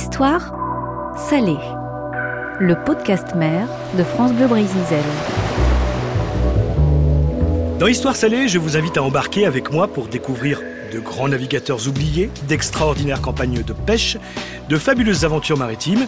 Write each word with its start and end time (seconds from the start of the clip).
Histoire 0.00 0.52
salée, 1.28 1.58
le 2.60 2.76
podcast 2.84 3.34
mère 3.34 3.66
de 3.98 4.04
France 4.04 4.32
Bleu 4.32 4.46
Brésil. 4.46 4.76
Dans 7.80 7.88
Histoire 7.88 8.14
salée, 8.14 8.46
je 8.46 8.60
vous 8.60 8.76
invite 8.76 8.96
à 8.96 9.02
embarquer 9.02 9.44
avec 9.44 9.72
moi 9.72 9.88
pour 9.88 10.06
découvrir 10.06 10.62
de 10.92 11.00
grands 11.00 11.26
navigateurs 11.26 11.88
oubliés, 11.88 12.30
d'extraordinaires 12.46 13.20
campagnes 13.20 13.64
de 13.64 13.72
pêche, 13.72 14.18
de 14.68 14.76
fabuleuses 14.76 15.24
aventures 15.24 15.58
maritimes. 15.58 16.06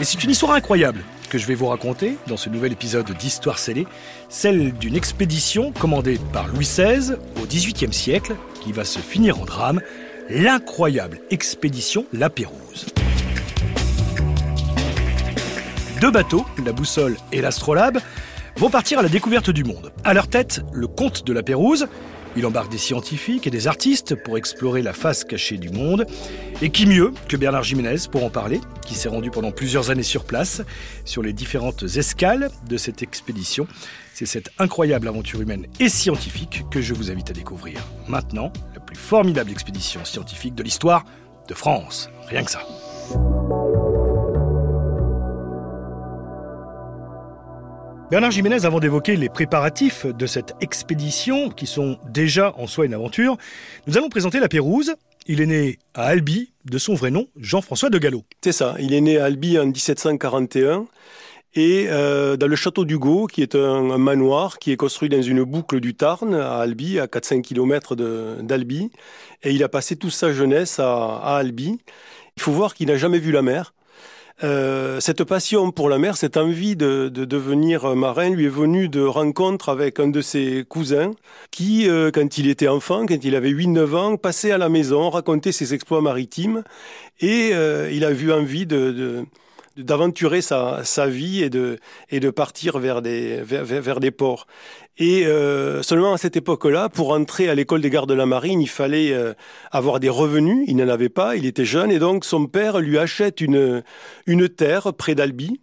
Et 0.00 0.04
c'est 0.04 0.24
une 0.24 0.30
histoire 0.30 0.54
incroyable 0.54 1.04
que 1.30 1.38
je 1.38 1.46
vais 1.46 1.54
vous 1.54 1.68
raconter 1.68 2.16
dans 2.26 2.36
ce 2.36 2.48
nouvel 2.48 2.72
épisode 2.72 3.08
d'Histoire 3.12 3.60
scellée, 3.60 3.86
celle 4.28 4.72
d'une 4.72 4.96
expédition 4.96 5.70
commandée 5.70 6.18
par 6.32 6.48
Louis 6.48 6.64
XVI 6.64 7.12
au 7.40 7.46
XVIIIe 7.46 7.92
siècle 7.92 8.34
qui 8.64 8.72
va 8.72 8.84
se 8.84 8.98
finir 8.98 9.40
en 9.40 9.44
drame, 9.44 9.80
l'incroyable 10.28 11.20
expédition 11.30 12.04
La 12.12 12.30
Pérouse. 12.30 12.86
Deux 16.00 16.10
bateaux, 16.12 16.46
la 16.64 16.72
boussole 16.72 17.16
et 17.32 17.40
l'astrolabe, 17.40 17.98
vont 18.56 18.70
partir 18.70 19.00
à 19.00 19.02
la 19.02 19.08
découverte 19.08 19.50
du 19.50 19.64
monde. 19.64 19.92
À 20.04 20.14
leur 20.14 20.28
tête, 20.28 20.60
le 20.72 20.86
comte 20.86 21.26
de 21.26 21.32
la 21.32 21.42
Pérouse. 21.42 21.88
Il 22.36 22.46
embarque 22.46 22.70
des 22.70 22.78
scientifiques 22.78 23.48
et 23.48 23.50
des 23.50 23.66
artistes 23.66 24.14
pour 24.14 24.38
explorer 24.38 24.82
la 24.82 24.92
face 24.92 25.24
cachée 25.24 25.58
du 25.58 25.70
monde. 25.70 26.06
Et 26.62 26.70
qui 26.70 26.86
mieux 26.86 27.12
que 27.28 27.36
Bernard 27.36 27.64
Jiménez 27.64 27.96
pour 28.12 28.22
en 28.22 28.30
parler, 28.30 28.60
qui 28.86 28.94
s'est 28.94 29.08
rendu 29.08 29.30
pendant 29.32 29.50
plusieurs 29.50 29.90
années 29.90 30.04
sur 30.04 30.24
place, 30.24 30.62
sur 31.04 31.22
les 31.22 31.32
différentes 31.32 31.82
escales 31.82 32.50
de 32.68 32.76
cette 32.76 33.02
expédition. 33.02 33.66
C'est 34.14 34.26
cette 34.26 34.50
incroyable 34.60 35.08
aventure 35.08 35.40
humaine 35.40 35.66
et 35.80 35.88
scientifique 35.88 36.64
que 36.70 36.80
je 36.80 36.94
vous 36.94 37.10
invite 37.10 37.30
à 37.30 37.34
découvrir. 37.34 37.80
Maintenant, 38.06 38.52
la 38.72 38.80
plus 38.80 38.96
formidable 38.96 39.50
expédition 39.50 40.04
scientifique 40.04 40.54
de 40.54 40.62
l'histoire 40.62 41.04
de 41.48 41.54
France. 41.54 42.08
Rien 42.28 42.44
que 42.44 42.52
ça. 42.52 42.60
Bernard 48.10 48.30
Jiménez, 48.30 48.64
avant 48.64 48.80
d'évoquer 48.80 49.16
les 49.16 49.28
préparatifs 49.28 50.06
de 50.06 50.24
cette 50.24 50.54
expédition, 50.62 51.50
qui 51.50 51.66
sont 51.66 51.98
déjà 52.08 52.54
en 52.56 52.66
soi 52.66 52.86
une 52.86 52.94
aventure, 52.94 53.36
nous 53.86 53.98
allons 53.98 54.08
présenter 54.08 54.40
la 54.40 54.48
Pérouse. 54.48 54.94
Il 55.26 55.42
est 55.42 55.46
né 55.46 55.78
à 55.92 56.04
Albi, 56.04 56.50
de 56.64 56.78
son 56.78 56.94
vrai 56.94 57.10
nom, 57.10 57.26
Jean-François 57.38 57.90
de 57.90 57.98
Gallo. 57.98 58.24
C'est 58.42 58.52
ça, 58.52 58.76
il 58.78 58.94
est 58.94 59.02
né 59.02 59.18
à 59.18 59.26
Albi 59.26 59.58
en 59.58 59.66
1741 59.66 60.86
et 61.54 61.86
euh, 61.88 62.38
dans 62.38 62.46
le 62.46 62.56
château 62.56 62.86
d'Hugo, 62.86 63.26
qui 63.26 63.42
est 63.42 63.54
un, 63.54 63.98
manoir 63.98 64.58
qui 64.58 64.72
est 64.72 64.76
construit 64.76 65.10
dans 65.10 65.20
une 65.20 65.42
boucle 65.44 65.78
du 65.78 65.94
Tarn 65.94 66.34
à 66.34 66.60
Albi, 66.60 66.98
à 66.98 67.06
4-5 67.06 67.42
km 67.42 67.94
d'Albi. 67.94 68.90
Et 69.42 69.52
il 69.52 69.62
a 69.62 69.68
passé 69.68 69.96
toute 69.96 70.12
sa 70.12 70.32
jeunesse 70.32 70.78
à 70.78 71.36
Albi. 71.36 71.78
Il 72.36 72.42
faut 72.42 72.52
voir 72.52 72.74
qu'il 72.74 72.88
n'a 72.88 72.96
jamais 72.96 73.18
vu 73.18 73.32
la 73.32 73.42
mer. 73.42 73.74
Euh, 74.44 75.00
cette 75.00 75.24
passion 75.24 75.72
pour 75.72 75.88
la 75.88 75.98
mer, 75.98 76.16
cette 76.16 76.36
envie 76.36 76.76
de, 76.76 77.08
de, 77.08 77.24
devenir 77.24 77.96
marin 77.96 78.30
lui 78.30 78.46
est 78.46 78.48
venue 78.48 78.88
de 78.88 79.02
rencontres 79.02 79.68
avec 79.68 79.98
un 79.98 80.06
de 80.06 80.20
ses 80.20 80.64
cousins 80.64 81.10
qui, 81.50 81.88
euh, 81.88 82.12
quand 82.12 82.38
il 82.38 82.48
était 82.48 82.68
enfant, 82.68 83.04
quand 83.06 83.24
il 83.24 83.34
avait 83.34 83.50
8-9 83.50 83.96
ans, 83.96 84.16
passait 84.16 84.52
à 84.52 84.58
la 84.58 84.68
maison, 84.68 85.10
racontait 85.10 85.50
ses 85.50 85.74
exploits 85.74 86.02
maritimes 86.02 86.62
et 87.20 87.50
euh, 87.52 87.90
il 87.90 88.04
a 88.04 88.12
eu 88.12 88.30
envie 88.30 88.64
de, 88.64 88.92
de 88.92 89.26
d'aventurer 89.78 90.42
sa, 90.42 91.06
vie 91.06 91.42
et 91.42 91.50
de, 91.50 92.30
partir 92.30 92.78
vers 92.78 93.00
des, 93.00 94.10
ports. 94.10 94.46
Et 94.98 95.26
euh, 95.26 95.82
seulement 95.82 96.12
à 96.12 96.18
cette 96.18 96.36
époque-là, 96.36 96.88
pour 96.88 97.12
entrer 97.12 97.48
à 97.48 97.54
l'école 97.54 97.80
des 97.80 97.90
gardes 97.90 98.08
de 98.08 98.14
la 98.14 98.26
marine, 98.26 98.60
il 98.60 98.68
fallait 98.68 99.12
euh, 99.12 99.32
avoir 99.70 100.00
des 100.00 100.08
revenus. 100.08 100.64
Il 100.66 100.76
n'en 100.76 100.88
avait 100.88 101.08
pas, 101.08 101.36
il 101.36 101.46
était 101.46 101.64
jeune, 101.64 101.92
et 101.92 102.00
donc 102.00 102.24
son 102.24 102.46
père 102.46 102.80
lui 102.80 102.98
achète 102.98 103.40
une, 103.40 103.82
terre 104.56 104.92
près 104.92 105.14
d'Albi. 105.14 105.60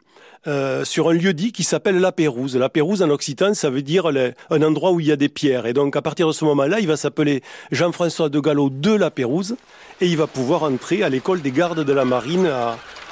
Euh, 0.48 0.86
sur 0.86 1.10
un 1.10 1.14
lieu 1.14 1.34
dit 1.34 1.52
qui 1.52 1.64
s'appelle 1.64 2.00
La 2.00 2.12
Pérouse. 2.12 2.56
La 2.56 2.70
Pérouse 2.70 3.02
en 3.02 3.10
occitan, 3.10 3.56
ça 3.56 3.72
veut 3.72 3.82
dire 3.82 4.06
un 4.06 4.62
endroit 4.62 4.92
où 4.92 5.00
il 5.00 5.08
y 5.08 5.12
a 5.12 5.16
des 5.16 5.28
pierres. 5.28 5.66
Et 5.66 5.74
donc 5.74 5.96
à 5.96 6.04
partir 6.04 6.28
de 6.28 6.34
ce 6.34 6.46
moment-là, 6.46 6.80
il 6.80 6.88
va 6.88 6.98
s'appeler 6.98 7.42
Jean-François 7.72 8.30
de 8.30 8.40
Gallo 8.40 8.70
de 8.70 8.92
La 8.92 9.10
Pérouse 9.10 9.56
et 10.02 10.06
il 10.06 10.18
va 10.18 10.28
pouvoir 10.28 10.62
entrer 10.62 11.02
à 11.02 11.10
l'école 11.10 11.42
des 11.42 11.50
gardes 11.50 11.84
de 11.84 11.94
la 11.94 12.06
marine 12.06 12.48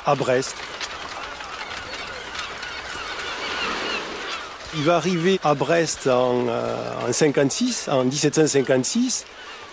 à 0.06 0.16
Brest. 0.16 0.56
Il 4.76 4.84
va 4.84 4.96
arriver 4.96 5.40
à 5.44 5.54
Brest 5.54 6.08
en, 6.08 6.48
euh, 6.48 7.08
en 7.08 7.14
56, 7.14 7.90
en 7.90 8.06
1756. 8.06 9.26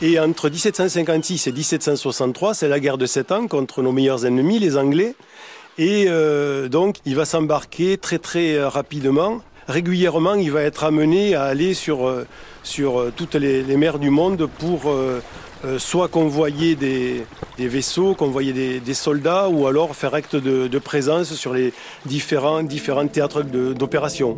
Et 0.03 0.19
entre 0.19 0.49
1756 0.49 1.47
et 1.47 1.53
1763, 1.53 2.55
c'est 2.55 2.69
la 2.69 2.81
guerre 2.81 2.99
de 2.99 3.06
sept 3.06 3.33
ans 3.33 3.47
contre 3.47 3.83
nos 3.83 3.93
meilleurs 3.93 4.25
ennemis, 4.27 4.59
les 4.59 4.77
Anglais. 4.77 5.15
Et 5.78 6.06
euh, 6.09 6.69
donc, 6.69 6.97
il 7.06 7.16
va 7.16 7.25
s'embarquer 7.25 7.97
très 7.99 8.19
très 8.19 8.62
rapidement. 8.62 9.41
Régulièrement, 9.71 10.35
il 10.35 10.51
va 10.51 10.63
être 10.63 10.83
amené 10.83 11.37
à 11.37 11.45
aller 11.45 11.75
sur, 11.75 12.09
euh, 12.09 12.27
sur 12.65 13.13
toutes 13.15 13.37
les, 13.37 13.63
les 13.63 13.77
mers 13.77 14.01
du 14.01 14.11
monde 14.11 14.49
pour 14.59 14.91
euh, 15.65 15.79
soit 15.79 16.09
convoyer 16.09 16.75
des, 16.75 17.25
des 17.57 17.69
vaisseaux, 17.69 18.15
convoyer 18.15 18.53
des, 18.53 18.81
des, 18.81 18.95
soldats, 18.95 19.49
ou 19.49 19.69
alors 19.69 19.95
faire 19.95 20.15
acte 20.15 20.35
de, 20.35 20.67
de 20.67 20.79
présence 20.81 21.35
sur 21.35 21.55
les 21.55 21.73
différents, 22.05 22.65
différents 22.65 23.07
théâtres 23.07 23.43
d'opération. 23.43 24.37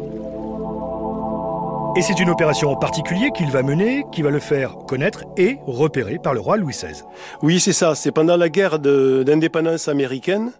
Et 1.96 2.02
c'est 2.02 2.18
une 2.20 2.28
opération 2.28 2.70
en 2.70 2.76
particulier 2.76 3.30
qu'il 3.34 3.50
va 3.50 3.62
mener, 3.62 4.04
qui 4.12 4.20
va 4.20 4.30
le 4.30 4.38
faire 4.38 4.76
connaître 4.86 5.24
et 5.36 5.58
repérer 5.66 6.18
par 6.22 6.34
le 6.34 6.40
roi 6.40 6.56
Louis 6.56 6.72
XVI. 6.74 7.02
Oui, 7.42 7.58
c'est 7.60 7.72
ça. 7.72 7.94
C'est 7.94 8.12
pendant 8.12 8.36
la 8.36 8.48
guerre 8.48 8.78
d'indépendance 8.78 9.88
américaine. 9.88 10.52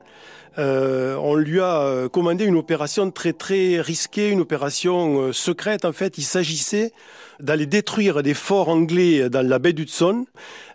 Euh, 0.58 1.16
on 1.16 1.34
lui 1.34 1.60
a 1.60 2.08
commandé 2.10 2.44
une 2.44 2.56
opération 2.56 3.10
très 3.10 3.32
très 3.32 3.80
risquée, 3.80 4.28
une 4.28 4.40
opération 4.40 5.20
euh, 5.20 5.32
secrète 5.32 5.84
en 5.84 5.92
fait. 5.92 6.18
Il 6.18 6.24
s'agissait 6.24 6.92
d'aller 7.40 7.66
détruire 7.66 8.22
des 8.22 8.34
forts 8.34 8.68
anglais 8.68 9.30
dans 9.30 9.46
la 9.46 9.58
baie 9.58 9.72
d'Hudson. 9.72 10.26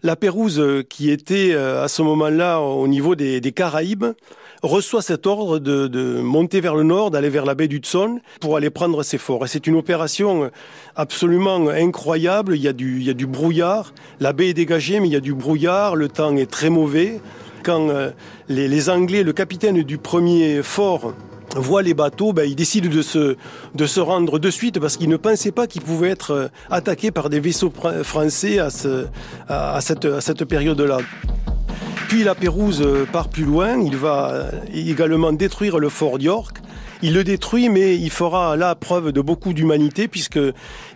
La 0.04 0.16
Pérouse, 0.16 0.64
qui 0.90 1.12
était 1.12 1.52
euh, 1.54 1.84
à 1.84 1.88
ce 1.88 2.02
moment-là 2.02 2.60
au 2.60 2.88
niveau 2.88 3.16
des, 3.16 3.40
des 3.40 3.52
Caraïbes, 3.52 4.06
reçoit 4.64 5.04
cet 5.04 5.28
ordre 5.28 5.60
de, 5.60 5.88
de, 5.88 6.20
monter 6.20 6.60
vers 6.60 6.76
le 6.76 6.82
nord, 6.82 7.12
d'aller 7.12 7.30
vers 7.30 7.46
la 7.46 7.54
baie 7.54 7.68
d'Hudson 7.68 8.20
pour 8.42 8.58
aller 8.58 8.72
prendre 8.72 9.04
ces 9.04 9.20
forts. 9.20 9.46
Et 9.46 9.48
c'est 9.48 9.68
une 9.68 9.76
opération 9.76 10.50
absolument 10.96 11.70
incroyable. 11.70 12.56
Il 12.56 12.64
y, 12.64 12.68
a 12.68 12.74
du, 12.74 12.98
il 12.98 13.04
y 13.06 13.12
a 13.12 13.14
du 13.14 13.28
brouillard. 13.28 13.94
La 14.20 14.34
baie 14.34 14.50
est 14.50 14.56
dégagée, 14.56 15.00
mais 15.00 15.08
il 15.08 15.14
y 15.14 15.18
a 15.18 15.22
du 15.22 15.36
brouillard. 15.36 15.96
Le 15.96 16.10
temps 16.10 16.36
est 16.36 16.50
très 16.50 16.72
mauvais. 16.72 17.22
Quand 17.68 17.90
euh, 17.90 18.12
les, 18.48 18.90
Anglais, 18.90 19.24
le 19.24 19.34
capitaine 19.34 19.84
du 19.84 19.98
premier 19.98 20.64
fort, 20.64 21.14
voit 21.54 21.82
les 21.82 21.94
bateaux, 21.94 22.32
ben, 22.32 22.44
il 22.44 22.56
décide 22.56 22.88
de 22.88 23.02
se, 23.02 24.00
rendre 24.00 24.40
de 24.40 24.50
suite 24.50 24.80
parce 24.80 24.96
qu'il 24.96 25.10
ne 25.10 25.18
pensait 25.18 25.52
pas 25.52 25.68
qu'il 25.68 25.82
pouvait 25.82 26.12
être 26.12 26.50
attaqué 26.72 27.12
par 27.12 27.30
des 27.30 27.42
vaisseaux 27.42 27.74
français 28.04 28.60
à, 28.60 28.70
ce, 28.70 29.08
à, 29.50 29.82
cette, 29.82 30.06
à 30.06 30.22
cette 30.22 30.46
période-là. 30.46 31.00
Puis 32.08 32.24
la 32.24 32.36
Pérouse 32.36 32.88
part 33.12 33.28
plus 33.28 33.44
loin, 33.44 33.78
il 33.82 33.98
va 33.98 34.46
également 34.74 35.34
détruire 35.34 35.78
le 35.78 35.90
fort 35.90 36.20
d'York. 36.20 36.60
Il 37.04 37.14
le 37.14 37.24
détruit, 37.24 37.70
mais 37.70 37.96
il 37.96 38.10
fera 38.10 38.56
là 38.56 38.74
preuve 38.74 39.12
de 39.12 39.22
beaucoup 39.22 39.54
d'humanité 39.54 40.08
puisque 40.08 40.40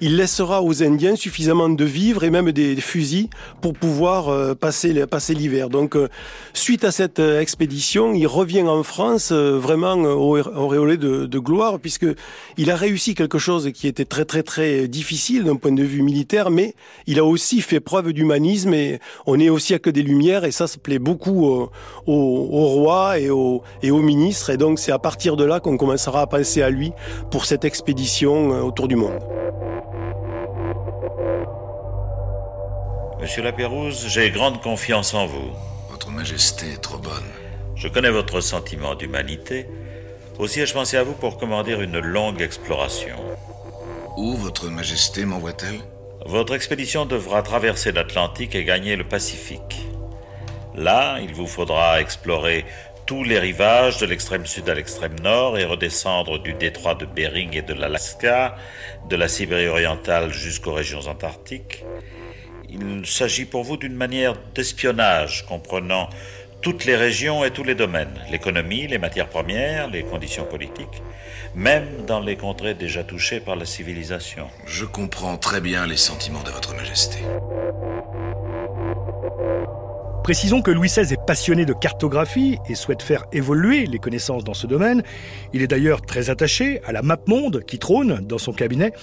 il 0.02 0.18
laissera 0.18 0.64
aux 0.64 0.82
Indiens 0.82 1.16
suffisamment 1.16 1.70
de 1.70 1.86
vivres 1.86 2.24
et 2.24 2.32
même 2.32 2.52
des 2.52 2.76
fusils 2.78 3.30
pour 3.62 3.74
pouvoir 3.74 4.30
euh, 4.30 4.56
passer, 4.56 5.06
passer 5.06 5.36
l'hiver. 5.36 5.70
Donc, 5.70 5.96
euh, 5.96 6.08
suite 6.54 6.86
à 6.86 6.92
cette 6.92 7.20
euh, 7.20 7.40
expédition, 7.40 8.16
il 8.16 8.26
revient 8.26 8.64
en 8.64 8.82
France 8.82 9.32
vraiment 9.32 9.94
auréolé 9.94 10.98
de, 10.98 11.28
de 11.28 11.40
gloire 11.40 11.80
puisque 11.80 12.08
il 12.58 12.72
a 12.72 12.76
réussi 12.76 13.14
quelque 13.14 13.38
chose 13.38 13.72
qui 13.72 13.88
était 13.88 14.06
très 14.06 14.26
très 14.26 14.42
très 14.42 14.88
difficile 14.88 15.44
d'un 15.44 15.56
point 15.56 15.72
de 15.72 15.84
vue 15.84 16.02
militaire, 16.02 16.50
mais 16.50 16.74
il 17.06 17.20
a 17.20 17.26
aussi 17.26 17.62
fait 17.62 17.80
preuve 17.80 18.12
d'humanisme 18.12 18.74
et 18.74 19.00
on 19.28 19.40
est 19.40 19.50
aussi 19.50 19.76
à 19.76 19.80
que 19.80 19.92
des 19.92 20.02
lumières 20.02 20.46
et 20.46 20.52
ça 20.52 20.66
se 20.66 20.80
plaît 20.80 21.00
beaucoup 21.00 21.46
au, 21.46 21.70
roi 22.08 23.20
et 23.20 23.30
au, 23.30 23.62
et 23.84 23.92
au 23.92 24.02
ministre 24.02 24.50
et 24.50 24.58
donc 24.58 24.80
c'est 24.80 24.92
à 24.92 25.00
partir 25.00 25.36
de 25.36 25.44
là 25.44 25.60
qu'on 25.60 25.78
commence 25.78 25.91
commencera 25.92 26.22
à 26.22 26.28
penser 26.28 26.62
à 26.62 26.70
lui 26.70 26.94
pour 27.32 27.44
cette 27.44 27.66
expédition 27.66 28.48
autour 28.66 28.88
du 28.88 28.96
monde. 28.96 29.20
Monsieur 33.20 33.44
Lapérouse, 33.44 34.06
j'ai 34.08 34.32
grande 34.32 34.62
confiance 34.62 35.14
en 35.14 35.26
vous. 35.26 35.52
Votre 35.90 36.10
Majesté 36.10 36.68
est 36.72 36.82
trop 36.82 36.98
bonne. 36.98 37.30
Je 37.76 37.90
connais 37.90 38.10
votre 38.10 38.40
sentiment 38.40 38.96
d'humanité. 38.96 39.68
Aussi 40.40 40.62
ai-je 40.62 40.74
pensé 40.74 40.96
à 40.96 41.04
vous 41.04 41.14
pour 41.14 41.38
commander 41.38 41.74
une 41.74 42.00
longue 42.00 42.42
exploration. 42.42 43.18
Où 44.16 44.38
Votre 44.38 44.70
Majesté 44.70 45.26
m'envoie-t-elle? 45.26 45.82
Votre 46.26 46.56
expédition 46.56 47.06
devra 47.06 47.42
traverser 47.42 47.92
l'Atlantique 47.92 48.56
et 48.56 48.64
gagner 48.64 48.96
le 48.96 49.04
Pacifique. 49.04 49.88
Là, 50.74 51.20
il 51.20 51.34
vous 51.34 51.48
faudra 51.48 52.00
explorer 52.00 52.64
tous 53.12 53.26
les 53.26 53.40
rivages 53.40 53.98
de 53.98 54.06
l'extrême 54.06 54.46
sud 54.46 54.70
à 54.70 54.74
l'extrême 54.74 55.20
nord 55.20 55.58
et 55.58 55.66
redescendre 55.66 56.42
du 56.42 56.54
détroit 56.54 56.96
de 56.96 57.06
Bering 57.06 57.54
et 57.58 57.62
de 57.62 57.74
l'Alaska, 57.74 58.56
de 59.10 59.18
la 59.18 59.28
Sibérie 59.28 59.68
orientale 59.68 60.32
jusqu'aux 60.32 60.72
régions 60.72 61.06
antarctiques. 61.10 61.84
Il 62.70 63.06
s'agit 63.06 63.44
pour 63.44 63.66
vous 63.66 63.76
d'une 63.76 63.96
manière 63.96 64.36
d'espionnage 64.56 65.46
comprenant 65.46 66.08
toutes 66.62 66.86
les 66.86 66.96
régions 66.96 67.44
et 67.44 67.52
tous 67.52 67.66
les 67.66 67.76
domaines, 67.76 68.18
l'économie, 68.32 68.88
les 68.88 68.98
matières 68.98 69.28
premières, 69.28 69.90
les 69.90 70.04
conditions 70.04 70.46
politiques, 70.46 71.04
même 71.54 72.06
dans 72.08 72.22
les 72.22 72.38
contrées 72.38 72.76
déjà 72.76 73.04
touchées 73.04 73.42
par 73.42 73.58
la 73.58 73.66
civilisation. 73.66 74.48
Je 74.66 74.86
comprends 74.86 75.36
très 75.36 75.60
bien 75.60 75.86
les 75.86 75.98
sentiments 75.98 76.44
de 76.44 76.52
Votre 76.52 76.76
Majesté. 76.76 77.18
Précisons 80.24 80.62
que 80.62 80.70
Louis 80.70 80.88
XVI 80.88 81.14
est 81.14 81.26
passionné 81.26 81.66
de 81.66 81.74
cartographie 81.74 82.60
et 82.70 82.76
souhaite 82.76 83.02
faire 83.02 83.26
évoluer 83.32 83.88
les 83.88 83.98
connaissances 83.98 84.44
dans 84.44 84.54
ce 84.54 84.68
domaine. 84.68 85.02
Il 85.52 85.64
est 85.64 85.68
d'ailleurs 85.68 86.04
très 86.04 86.30
attaché 86.30 86.80
à 86.86 86.92
la 86.92 87.02
map 87.02 87.18
monde 87.26 87.64
qui 87.66 87.80
trône 87.80 88.20
dans 88.28 88.38
son 88.38 88.54
cabinet. 88.54 88.94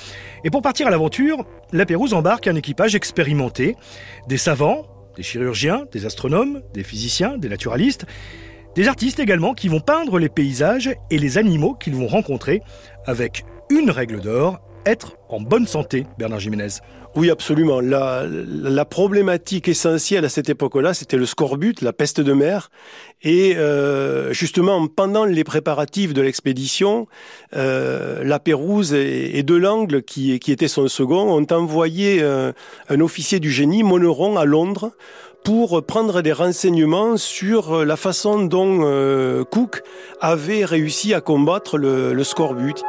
Et 0.44 0.50
pour 0.50 0.62
partir 0.62 0.86
à 0.86 0.90
l'aventure, 0.90 1.44
la 1.72 1.86
Pérouse 1.86 2.14
embarque 2.14 2.46
un 2.46 2.54
équipage 2.54 2.94
expérimenté, 2.94 3.74
des 4.28 4.36
savants, 4.36 4.86
des 5.16 5.24
chirurgiens, 5.24 5.86
des 5.90 6.06
astronomes, 6.06 6.62
des 6.72 6.84
physiciens, 6.84 7.36
des 7.36 7.48
naturalistes, 7.48 8.06
des 8.76 8.86
artistes 8.86 9.18
également 9.18 9.54
qui 9.54 9.66
vont 9.66 9.80
peindre 9.80 10.20
les 10.20 10.28
paysages 10.28 10.94
et 11.10 11.18
les 11.18 11.36
animaux 11.36 11.74
qu'ils 11.74 11.96
vont 11.96 12.06
rencontrer 12.06 12.62
avec 13.06 13.44
une 13.70 13.90
règle 13.90 14.20
d'or, 14.20 14.60
être 14.86 15.16
en 15.28 15.40
bonne 15.40 15.66
santé, 15.66 16.06
Bernard 16.16 16.38
Jiménez. 16.38 16.78
Oui, 17.18 17.30
absolument. 17.30 17.80
La, 17.80 18.24
la 18.28 18.84
problématique 18.84 19.66
essentielle 19.66 20.24
à 20.24 20.28
cette 20.28 20.48
époque-là, 20.50 20.94
c'était 20.94 21.16
le 21.16 21.26
scorbut, 21.26 21.82
la 21.82 21.92
peste 21.92 22.20
de 22.20 22.32
mer. 22.32 22.70
Et 23.22 23.56
euh, 23.56 24.32
justement, 24.32 24.86
pendant 24.86 25.24
les 25.24 25.42
préparatifs 25.42 26.14
de 26.14 26.22
l'expédition, 26.22 27.08
euh, 27.56 28.22
la 28.22 28.38
Pérouse 28.38 28.94
et, 28.94 29.36
et 29.36 29.42
Delangle, 29.42 30.04
qui, 30.04 30.38
qui 30.38 30.52
était 30.52 30.68
son 30.68 30.86
second, 30.86 31.36
ont 31.36 31.46
envoyé 31.50 32.18
euh, 32.22 32.52
un 32.88 33.00
officier 33.00 33.40
du 33.40 33.50
génie, 33.50 33.82
Moneron, 33.82 34.36
à 34.36 34.44
Londres, 34.44 34.92
pour 35.42 35.84
prendre 35.84 36.22
des 36.22 36.32
renseignements 36.32 37.16
sur 37.16 37.84
la 37.84 37.96
façon 37.96 38.44
dont 38.44 38.82
euh, 38.82 39.42
Cook 39.42 39.82
avait 40.20 40.64
réussi 40.64 41.14
à 41.14 41.20
combattre 41.20 41.78
le, 41.78 42.12
le 42.12 42.22
scorbut. 42.22 42.80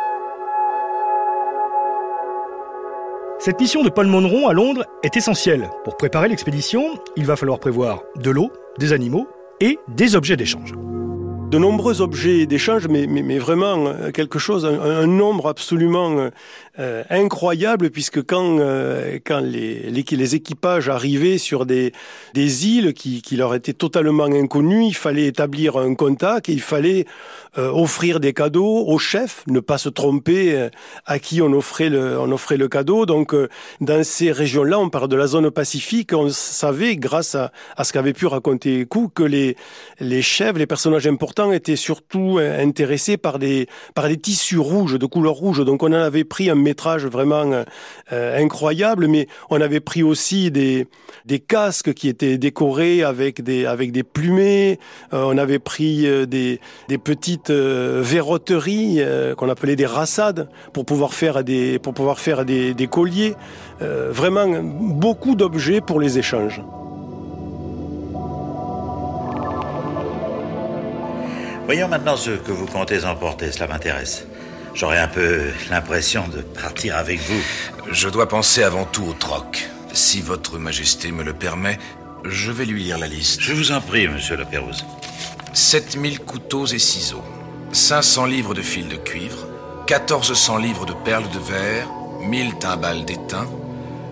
Cette 3.42 3.62
mission 3.62 3.84
de 3.84 3.90
Paul 3.90 4.08
Monneron 4.08 4.50
à 4.50 4.54
Londres 4.54 4.86
est 5.02 5.16
essentielle. 5.16 5.70
Pour 5.86 5.96
préparer 5.96 6.28
l'expédition, 6.28 7.00
il 7.16 7.26
va 7.26 7.38
falloir 7.38 7.58
prévoir 7.58 8.04
de 8.18 8.32
l'eau, 8.32 8.52
des 8.80 8.92
animaux 8.92 9.30
et 9.62 9.80
des 9.88 10.18
objets 10.18 10.36
d'échange. 10.36 10.74
De 10.74 11.58
nombreux 11.58 12.02
objets 12.02 12.46
d'échange, 12.46 12.90
mais, 12.90 13.08
mais, 13.08 13.22
mais, 13.24 13.38
vraiment 13.38 13.88
euh, 13.88 14.12
quelque 14.12 14.40
chose, 14.40 14.66
un, 14.66 14.82
un 14.82 15.08
nombre 15.08 15.48
absolument 15.48 16.30
euh, 16.80 17.04
incroyable, 17.10 17.90
puisque 17.90 18.26
quand, 18.26 18.60
euh, 18.60 19.20
quand 19.26 19.42
les, 19.42 19.92
les, 19.92 20.36
équipages 20.36 20.88
arrivaient 20.88 21.38
sur 21.38 21.66
des, 21.66 21.92
des 22.34 22.68
îles 22.68 22.94
qui, 22.94 23.22
qui, 23.22 23.36
leur 23.36 23.54
étaient 23.54 23.74
totalement 23.74 24.24
inconnues, 24.24 24.86
il 24.86 24.96
fallait 24.96 25.26
établir 25.26 25.76
un 25.76 25.94
contact 25.94 26.48
et 26.48 26.54
il 26.54 26.62
fallait 26.62 27.06
euh, 27.58 27.70
offrir 27.70 28.22
des 28.22 28.32
cadeaux 28.32 28.86
au 28.88 28.98
chef, 28.98 29.44
ne 29.48 29.60
pas 29.60 29.78
se 29.78 29.90
tromper 29.90 30.70
à 31.06 31.20
qui 31.20 31.42
on 31.42 31.52
offrait 31.52 31.90
le, 31.90 32.18
on 32.18 32.32
offrait 32.32 32.56
le 32.56 32.70
cadeau. 32.70 33.06
Donc 33.06 33.36
dans 33.82 34.04
ces 34.06 34.32
régions-là, 34.32 34.80
on 34.80 34.90
parle 34.90 35.10
de 35.10 35.18
la 35.18 35.28
zone 35.28 35.52
pacifique, 35.52 36.14
on 36.14 36.30
savait, 36.30 36.96
grâce 36.96 37.36
à, 37.36 37.52
à 37.76 37.84
ce 37.84 37.92
qu'avait 37.92 38.14
pu 38.14 38.26
raconter 38.26 38.86
Kou, 38.86 39.10
que 39.14 39.24
les, 39.24 39.58
les 40.00 40.22
chefs, 40.22 40.56
les 40.56 40.68
personnages 40.68 41.08
importants, 41.08 41.52
étaient 41.52 41.76
surtout 41.76 42.40
intéressés 42.40 43.18
par 43.18 43.38
des, 43.38 43.68
par 43.96 44.08
des 44.08 44.18
tissus 44.18 44.60
rouges, 44.60 44.98
de 44.98 45.06
couleur 45.06 45.34
rouge. 45.34 45.66
Donc 45.66 45.84
on 45.84 45.88
en 45.88 45.94
avait 45.94 46.24
pris 46.24 46.50
un 46.50 46.69
métrage 46.70 47.06
vraiment 47.06 47.64
euh, 48.14 48.48
mais 49.08 49.28
on 49.50 49.60
avait 49.62 49.80
pris 49.80 50.04
aussi 50.04 50.52
des, 50.52 50.88
casques 51.48 51.94
qui 51.94 52.08
étaient 52.08 52.38
décorés 52.38 53.04
avec 53.04 53.42
des, 53.42 53.66
avec 53.66 53.92
des 53.92 54.04
plumées. 54.04 54.80
Euh, 55.14 55.24
on 55.26 55.38
avait 55.38 55.60
pris 55.60 56.06
euh, 56.06 56.26
des, 56.26 56.60
des 56.88 56.98
petites 56.98 57.52
verroteries 57.52 59.02
qu'on 59.38 59.50
appelait 59.50 59.76
des 59.76 59.86
rassades 59.86 60.48
pour 60.74 60.86
pouvoir 60.86 61.14
faire 61.14 61.44
des, 61.44 61.80
pour 61.80 61.94
pouvoir 61.94 62.20
faire 62.20 62.46
des 62.46 62.88
colliers. 62.88 63.36
vraiment 63.80 64.48
beaucoup 64.62 65.36
d'objets 65.36 65.82
pour 65.82 66.00
les 66.00 66.18
échanges. 66.18 66.62
Voyons 71.66 71.88
maintenant 71.88 72.18
ce 72.18 72.32
que 72.32 72.52
vous 72.52 72.66
comptez 72.66 73.06
emporter, 73.06 73.52
cela 73.52 73.68
m'intéresse. 73.68 74.26
J'aurais 74.74 75.00
un 75.00 75.08
peu 75.08 75.48
l'impression 75.70 76.28
de 76.28 76.42
partir 76.42 76.96
avec 76.96 77.20
vous. 77.20 77.42
Je 77.92 78.10
dois 78.10 78.28
penser 78.28 78.64
avant 78.64 78.86
tout 78.86 79.04
au 79.04 79.14
troc. 79.14 79.70
Si 79.94 80.22
votre 80.22 80.58
majesté 80.58 81.12
me 81.12 81.24
le 81.24 81.34
permet, 81.34 81.80
je 82.24 82.52
vais 82.52 82.66
lui 82.66 82.84
lire 82.84 82.98
la 82.98 83.08
liste. 83.08 83.42
Je 83.42 83.54
vous 83.54 83.72
en 83.72 83.82
prie, 83.82 84.08
monsieur 84.08 84.38
Le 84.38 84.46
Pérouse. 84.46 84.86
7000 85.54 86.20
couteaux 86.20 86.66
et 86.68 86.80
ciseaux, 86.80 87.24
500 87.72 88.26
livres 88.26 88.54
de 88.54 88.62
fil 88.62 88.88
de 88.88 88.96
cuivre, 88.96 89.48
1400 89.90 90.58
livres 90.58 90.86
de 90.86 90.94
perles 90.94 91.30
de 91.30 91.40
verre, 91.40 91.88
1000 92.22 92.56
timbales 92.60 93.06
d'étain, 93.06 93.48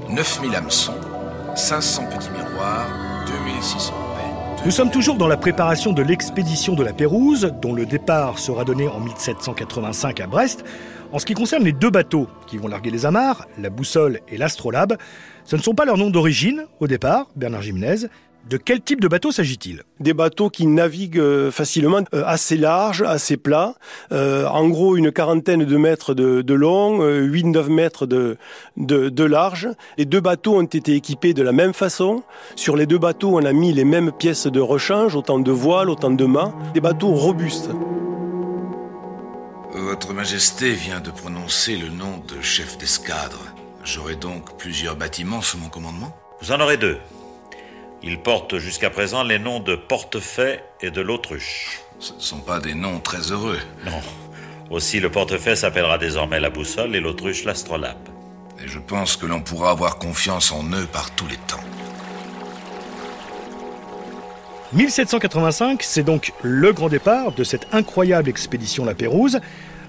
9000 0.09 0.55
hameçons, 0.55 0.99
500 1.55 2.05
petits 2.07 2.29
miroirs, 2.31 2.87
2600 3.27 4.06
nous 4.65 4.71
sommes 4.71 4.91
toujours 4.91 5.17
dans 5.17 5.27
la 5.27 5.37
préparation 5.37 5.93
de 5.93 6.01
l'expédition 6.01 6.73
de 6.73 6.83
la 6.83 6.91
Pérouse, 6.91 7.53
dont 7.61 7.73
le 7.73 7.85
départ 7.85 8.39
sera 8.39 8.65
donné 8.65 8.87
en 8.87 8.99
1785 8.99 10.19
à 10.19 10.27
Brest. 10.27 10.65
En 11.11 11.19
ce 11.19 11.25
qui 11.25 11.33
concerne 11.33 11.63
les 11.63 11.71
deux 11.71 11.89
bateaux 11.89 12.27
qui 12.47 12.57
vont 12.57 12.67
larguer 12.67 12.89
les 12.89 13.05
amarres, 13.05 13.47
la 13.59 13.69
boussole 13.69 14.19
et 14.27 14.37
l'astrolabe, 14.37 14.97
ce 15.45 15.55
ne 15.55 15.61
sont 15.61 15.73
pas 15.73 15.85
leurs 15.85 15.97
noms 15.97 16.09
d'origine 16.09 16.65
au 16.79 16.87
départ, 16.87 17.27
Bernard 17.35 17.61
Jimenez. 17.61 18.07
De 18.49 18.55
quel 18.55 18.79
type 18.79 19.01
de 19.01 19.09
bateau 19.09 19.33
s'agit-il? 19.33 19.83
Des 19.99 20.13
bateaux 20.13 20.49
qui 20.49 20.67
naviguent 20.67 21.19
euh, 21.19 21.51
facilement, 21.51 22.03
assez 22.13 22.55
larges, 22.55 23.01
assez 23.01 23.35
plats, 23.35 23.75
euh, 24.13 24.45
en 24.47 24.69
gros 24.69 24.95
une 24.95 25.11
quarantaine 25.11 25.65
de 25.65 25.77
mètres 25.77 26.13
de, 26.13 26.41
de 26.41 26.53
long, 26.53 27.01
8-9 27.01 27.57
euh, 27.57 27.63
mètres 27.67 28.05
de, 28.05 28.37
de, 28.77 29.09
de, 29.09 29.23
large. 29.25 29.67
Les 29.97 30.05
deux 30.05 30.21
bateaux 30.21 30.55
ont 30.55 30.63
été 30.63 30.93
équipés 30.93 31.33
de 31.33 31.43
la 31.43 31.51
même 31.51 31.73
façon. 31.73 32.23
Sur 32.55 32.77
les 32.77 32.85
deux 32.85 32.97
bateaux, 32.97 33.37
on 33.37 33.43
a 33.43 33.51
mis 33.51 33.73
les 33.73 33.83
mêmes 33.83 34.13
pièces 34.13 34.47
de 34.47 34.61
rechange, 34.61 35.15
autant 35.15 35.39
de 35.39 35.51
voiles, 35.51 35.89
autant 35.89 36.11
de 36.11 36.25
mâts, 36.25 36.53
des 36.73 36.79
bateaux 36.79 37.11
robustes. 37.11 37.69
Votre 39.73 40.13
Majesté 40.13 40.71
vient 40.71 41.01
de 41.01 41.11
prononcer 41.11 41.75
le 41.75 41.89
nom 41.89 42.23
de 42.33 42.41
chef 42.41 42.77
d'escadre. 42.77 43.39
J'aurai 43.83 44.15
donc 44.15 44.57
plusieurs 44.57 44.95
bâtiments 44.95 45.41
sous 45.41 45.57
mon 45.57 45.67
commandement? 45.67 46.15
Vous 46.41 46.53
en 46.53 46.61
aurez 46.61 46.77
deux. 46.77 46.97
Ils 48.03 48.19
portent 48.19 48.57
jusqu'à 48.57 48.89
présent 48.89 49.23
les 49.23 49.39
noms 49.39 49.59
de 49.59 49.75
Portefaix 49.75 50.63
et 50.81 50.91
de 50.91 51.01
l'Autruche. 51.01 51.81
Ce 51.99 52.13
ne 52.13 52.19
sont 52.19 52.39
pas 52.39 52.59
des 52.59 52.75
noms 52.75 52.99
très 52.99 53.31
heureux. 53.31 53.57
Non. 53.85 54.01
Aussi, 54.69 54.99
le 54.99 55.09
Portefaix 55.09 55.55
s'appellera 55.55 55.97
désormais 55.97 56.39
la 56.39 56.49
boussole 56.49 56.95
et 56.95 56.99
l'Autruche 56.99 57.43
l'astrolabe. 57.43 57.97
Et 58.63 58.67
je 58.67 58.79
pense 58.79 59.17
que 59.17 59.25
l'on 59.25 59.41
pourra 59.41 59.71
avoir 59.71 59.97
confiance 59.97 60.51
en 60.51 60.63
eux 60.71 60.85
par 60.91 61.11
tous 61.15 61.27
les 61.27 61.37
temps. 61.37 61.63
1785, 64.73 65.81
c'est 65.81 66.03
donc 66.03 66.33
le 66.43 66.73
grand 66.73 66.89
départ 66.89 67.31
de 67.31 67.43
cette 67.43 67.67
incroyable 67.71 68.29
expédition 68.29 68.85
La 68.85 68.93
Pérouse. 68.93 69.39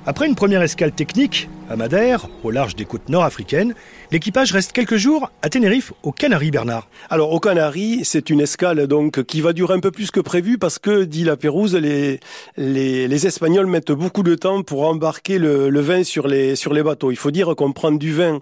Après 0.07 0.27
une 0.27 0.35
première 0.35 0.63
escale 0.63 0.93
technique 0.93 1.49
à 1.69 1.77
Madère, 1.77 2.29
au 2.43 2.51
large 2.51 2.75
des 2.77 2.85
côtes 2.85 3.09
nord-africaines, 3.09 3.75
l'équipage 4.11 4.53
reste 4.53 4.73
quelques 4.73 4.97
jours 4.97 5.31
à 5.43 5.51
Tenerife, 5.51 5.93
aux 6.03 6.13
Canaries, 6.13 6.51
Bernard. 6.51 6.89
Alors, 7.11 7.33
aux 7.33 7.41
Canaries, 7.41 8.05
c'est 8.05 8.31
une 8.31 8.41
escale 8.41 8.87
donc 8.87 9.23
qui 9.25 9.41
va 9.41 9.53
durer 9.53 9.75
un 9.75 9.81
peu 9.81 9.91
plus 9.91 10.11
que 10.11 10.21
prévu 10.21 10.57
parce 10.57 10.79
que, 10.79 11.05
dit 11.05 11.25
la 11.25 11.37
Pérouse, 11.37 11.75
les, 11.77 13.27
Espagnols 13.27 13.67
mettent 13.67 13.93
beaucoup 13.93 14.23
de 14.23 14.35
temps 14.35 14.63
pour 14.63 14.87
embarquer 14.87 15.39
le, 15.39 15.81
vin 15.81 16.05
sur 16.05 16.27
les, 16.27 16.57
sur 16.57 16.73
les 16.73 16.83
bateaux. 16.83 17.11
Il 17.11 17.19
faut 17.19 17.31
dire 17.31 17.55
qu'on 17.55 17.73
prend 17.73 17.93
du 17.93 18.13
vin 18.13 18.41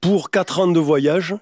pour 0.00 0.30
quatre 0.30 0.58
ans 0.60 0.68
de 0.68 0.80
voyage 0.80 1.34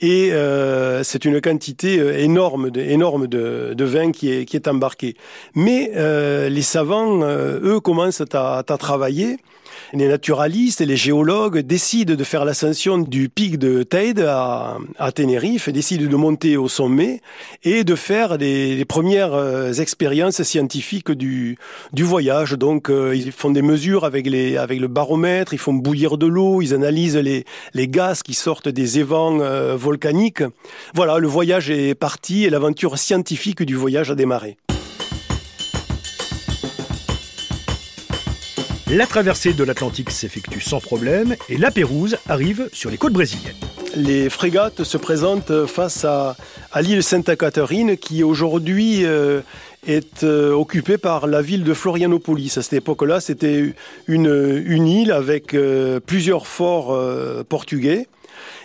et 0.00 0.32
euh, 0.32 1.02
c'est 1.02 1.24
une 1.24 1.40
quantité 1.40 2.22
énorme, 2.22 2.70
de, 2.70 2.80
énorme 2.80 3.26
de, 3.26 3.74
de, 3.76 3.84
vin 3.84 4.12
qui 4.12 4.32
est, 4.32 4.44
qui 4.44 4.56
est 4.56 4.66
embarqué. 4.68 5.16
Mais 5.54 5.92
euh, 5.96 6.48
les 6.48 6.62
savants, 6.62 7.22
euh, 7.22 7.60
eux, 7.62 7.80
commencent 7.80 8.22
à, 8.32 8.58
à 8.58 8.62
travailler. 8.62 9.36
Les 9.92 10.08
naturalistes 10.08 10.80
et 10.80 10.86
les 10.86 10.96
géologues 10.96 11.58
décident 11.58 12.14
de 12.14 12.24
faire 12.24 12.44
l'ascension 12.44 12.98
du 12.98 13.28
pic 13.28 13.58
de 13.58 13.82
Teide 13.82 14.20
à, 14.20 14.78
à 14.98 15.12
Tenerife, 15.12 15.68
décident 15.68 16.10
de 16.10 16.16
monter 16.16 16.56
au 16.56 16.68
sommet 16.68 17.20
et 17.64 17.84
de 17.84 17.94
faire 17.94 18.38
les, 18.38 18.84
premières 18.84 19.80
expériences 19.80 20.42
scientifiques 20.42 21.12
du, 21.12 21.56
du 21.92 22.02
voyage. 22.02 22.52
Donc, 22.52 22.90
ils 22.90 23.32
font 23.32 23.50
des 23.50 23.62
mesures 23.62 24.04
avec, 24.04 24.26
le 24.26 24.86
baromètre, 24.86 25.54
ils 25.54 25.58
font 25.58 25.74
bouillir 25.74 26.18
de 26.18 26.26
l'eau, 26.26 26.62
ils 26.62 26.74
analysent 26.74 27.16
les, 27.16 27.44
gaz 27.88 28.22
qui 28.22 28.34
sortent 28.34 28.68
des 28.68 28.98
évents 28.98 29.38
volcanique. 29.76 30.42
Voilà, 30.94 31.18
le 31.18 31.28
voyage 31.28 31.70
est 31.70 31.94
parti 31.94 32.44
et 32.44 32.50
l'aventure 32.50 32.98
scientifique 32.98 33.62
du 33.62 33.74
voyage 33.74 34.10
a 34.10 34.14
démarré. 34.14 34.56
La 38.92 39.06
traversée 39.06 39.52
de 39.52 39.62
l'Atlantique 39.62 40.10
s'effectue 40.10 40.60
sans 40.60 40.80
problème 40.80 41.36
et 41.48 41.58
la 41.58 41.70
Pérouse 41.70 42.18
arrive 42.28 42.68
sur 42.72 42.90
les 42.90 42.98
côtes 42.98 43.12
brésiliennes. 43.12 43.54
Les 43.94 44.28
frégates 44.28 44.82
se 44.82 44.96
présentent 44.96 45.66
face 45.66 46.04
à, 46.04 46.34
l'île 46.80 47.04
Santa 47.04 47.36
Catarine 47.36 47.96
qui 47.96 48.24
aujourd'hui 48.24 49.04
euh, 49.04 49.42
est 49.86 50.24
euh, 50.24 50.52
occupée 50.52 50.98
par 50.98 51.28
la 51.28 51.40
ville 51.40 51.62
de 51.62 51.72
Florianopolis. 51.72 52.58
À 52.58 52.62
cette 52.62 52.72
époque-là, 52.72 53.20
c'était 53.20 53.74
une, 54.08 54.62
une, 54.66 54.88
île 54.88 55.12
avec 55.12 55.54
euh, 55.54 56.00
plusieurs 56.00 56.48
forts 56.48 56.98
portugais. 57.48 58.08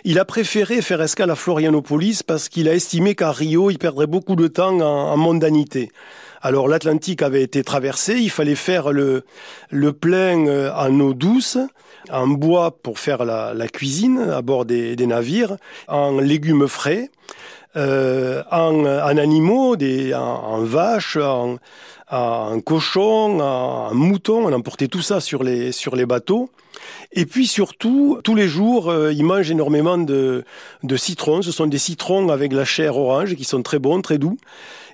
Il 0.05 0.17
a 0.17 0.25
préféré 0.25 0.81
faire 0.81 1.03
escale 1.03 1.29
à 1.29 1.35
Florianopolis 1.35 2.23
parce 2.23 2.49
qu'il 2.49 2.67
a 2.67 2.73
estimé 2.73 3.13
qu'à 3.13 3.31
Rio, 3.31 3.69
il 3.69 3.77
perdrait 3.77 4.07
beaucoup 4.07 4.35
de 4.35 4.47
temps 4.47 4.79
en 4.79 5.17
mondanité. 5.17 5.91
Alors 6.45 6.67
l'Atlantique 6.67 7.23
avait 7.23 7.41
été 7.41 7.63
traversé, 7.63 8.17
il 8.19 8.29
fallait 8.29 8.53
faire 8.53 8.91
le, 8.91 9.23
le 9.71 9.93
plein 9.93 10.45
euh, 10.45 10.71
en 10.75 10.99
eau 10.99 11.15
douce, 11.15 11.57
en 12.11 12.27
bois 12.27 12.69
pour 12.69 12.99
faire 12.99 13.25
la, 13.25 13.67
cuisine 13.67 14.19
à 14.19 14.43
bord 14.43 14.65
des, 14.65 14.95
navires, 15.07 15.57
en 15.87 16.19
légumes 16.19 16.67
frais, 16.67 17.09
euh, 17.77 18.43
en, 18.51 18.85
animaux, 18.85 19.75
des, 19.75 20.13
en, 20.13 20.59
vaches, 20.59 21.17
en, 21.17 21.57
cochons, 22.61 23.39
en, 23.39 23.95
moutons, 23.95 24.45
on 24.45 24.53
emportait 24.53 24.87
tout 24.87 25.01
ça 25.01 25.21
sur 25.21 25.43
les, 25.43 25.71
sur 25.71 25.95
les 25.95 26.05
bateaux. 26.05 26.51
Et 27.11 27.25
puis 27.25 27.47
surtout, 27.47 28.19
tous 28.23 28.35
les 28.35 28.47
jours, 28.47 28.91
euh, 28.91 29.11
ils 29.11 29.23
mangent 29.23 29.49
énormément 29.49 29.97
de, 29.97 30.43
de 30.83 30.95
citrons. 30.95 31.41
Ce 31.41 31.51
sont 31.51 31.65
des 31.65 31.79
citrons 31.79 32.29
avec 32.29 32.53
la 32.53 32.65
chair 32.65 32.97
orange 32.97 33.33
qui 33.33 33.45
sont 33.45 33.63
très 33.63 33.79
bons, 33.79 34.01
très 34.01 34.19
doux 34.19 34.37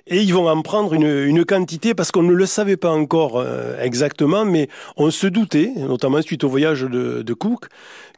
et 0.06 0.20
ils 0.20 0.34
vont 0.34 0.48
en 0.48 0.62
prendre 0.62 0.94
une, 0.94 1.44
quantité 1.44 1.94
parce 1.94 2.10
qu'on 2.10 2.22
ne 2.22 2.32
le 2.32 2.46
savait 2.46 2.76
pas 2.76 2.90
encore 2.90 3.38
euh, 3.38 3.80
exactement, 3.80 4.44
mais 4.44 4.68
on 4.96 5.10
se 5.10 5.26
doutait, 5.26 5.72
notamment 5.76 6.22
suite 6.22 6.44
au 6.44 6.48
voyage 6.48 6.82
de, 6.82 7.34
Cook, 7.34 7.66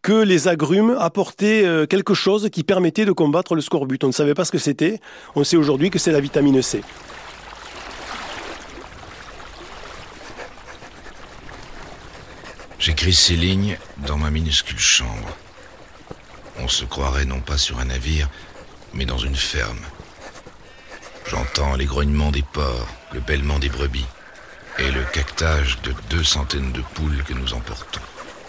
que 0.02 0.12
les 0.12 0.48
agrumes 0.48 0.96
apportaient 0.98 1.64
euh, 1.64 1.86
quelque 1.86 2.14
chose 2.14 2.48
qui 2.50 2.64
permettait 2.64 3.04
de 3.04 3.12
combattre 3.12 3.54
le 3.54 3.60
scorbut. 3.60 4.02
On 4.04 4.08
ne 4.08 4.12
savait 4.12 4.34
pas 4.34 4.44
ce 4.44 4.52
que 4.52 4.58
c'était. 4.58 5.00
On 5.34 5.44
sait 5.44 5.56
aujourd'hui 5.56 5.90
que 5.90 5.98
c'est 5.98 6.12
la 6.12 6.20
vitamine 6.20 6.60
C. 6.62 6.82
J'écris 12.78 13.14
ces 13.14 13.36
lignes 13.36 13.78
dans 14.06 14.18
ma 14.18 14.30
minuscule 14.30 14.78
chambre. 14.78 15.36
On 16.60 16.68
se 16.68 16.84
croirait 16.84 17.24
non 17.24 17.40
pas 17.40 17.56
sur 17.56 17.78
un 17.78 17.86
navire, 17.86 18.28
mais 18.92 19.06
dans 19.06 19.16
une 19.18 19.36
ferme. 19.36 19.80
J'entends 21.26 21.74
les 21.76 21.86
grognements 21.86 22.30
des 22.30 22.42
porcs, 22.42 22.88
le 23.12 23.20
bêlement 23.20 23.58
des 23.58 23.70
brebis 23.70 24.06
et 24.78 24.90
le 24.90 25.02
cactage 25.04 25.80
de 25.82 25.94
deux 26.10 26.24
centaines 26.24 26.72
de 26.72 26.82
poules 26.94 27.22
que 27.24 27.32
nous 27.32 27.54
emportons. 27.54 28.00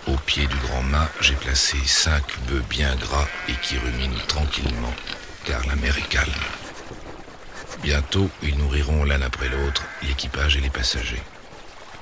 Au 0.08 0.18
pied 0.18 0.46
du 0.46 0.56
grand 0.58 0.84
mât, 0.84 1.10
j'ai 1.22 1.36
placé 1.36 1.78
cinq 1.86 2.24
bœufs 2.48 2.64
bien 2.70 2.96
gras 2.96 3.28
et 3.48 3.54
qui 3.62 3.78
ruminent 3.78 4.20
tranquillement, 4.28 4.94
car 5.46 5.66
la 5.68 5.76
mer 5.76 5.98
est 5.98 6.10
calme. 6.10 6.32
Bientôt, 7.82 8.30
ils 8.44 8.58
nourriront 8.58 9.04
l'un 9.04 9.22
après 9.22 9.50
l'autre 9.50 9.84
l'équipage 10.04 10.58
et 10.58 10.62
les 10.62 10.70
passagers. 10.70 11.24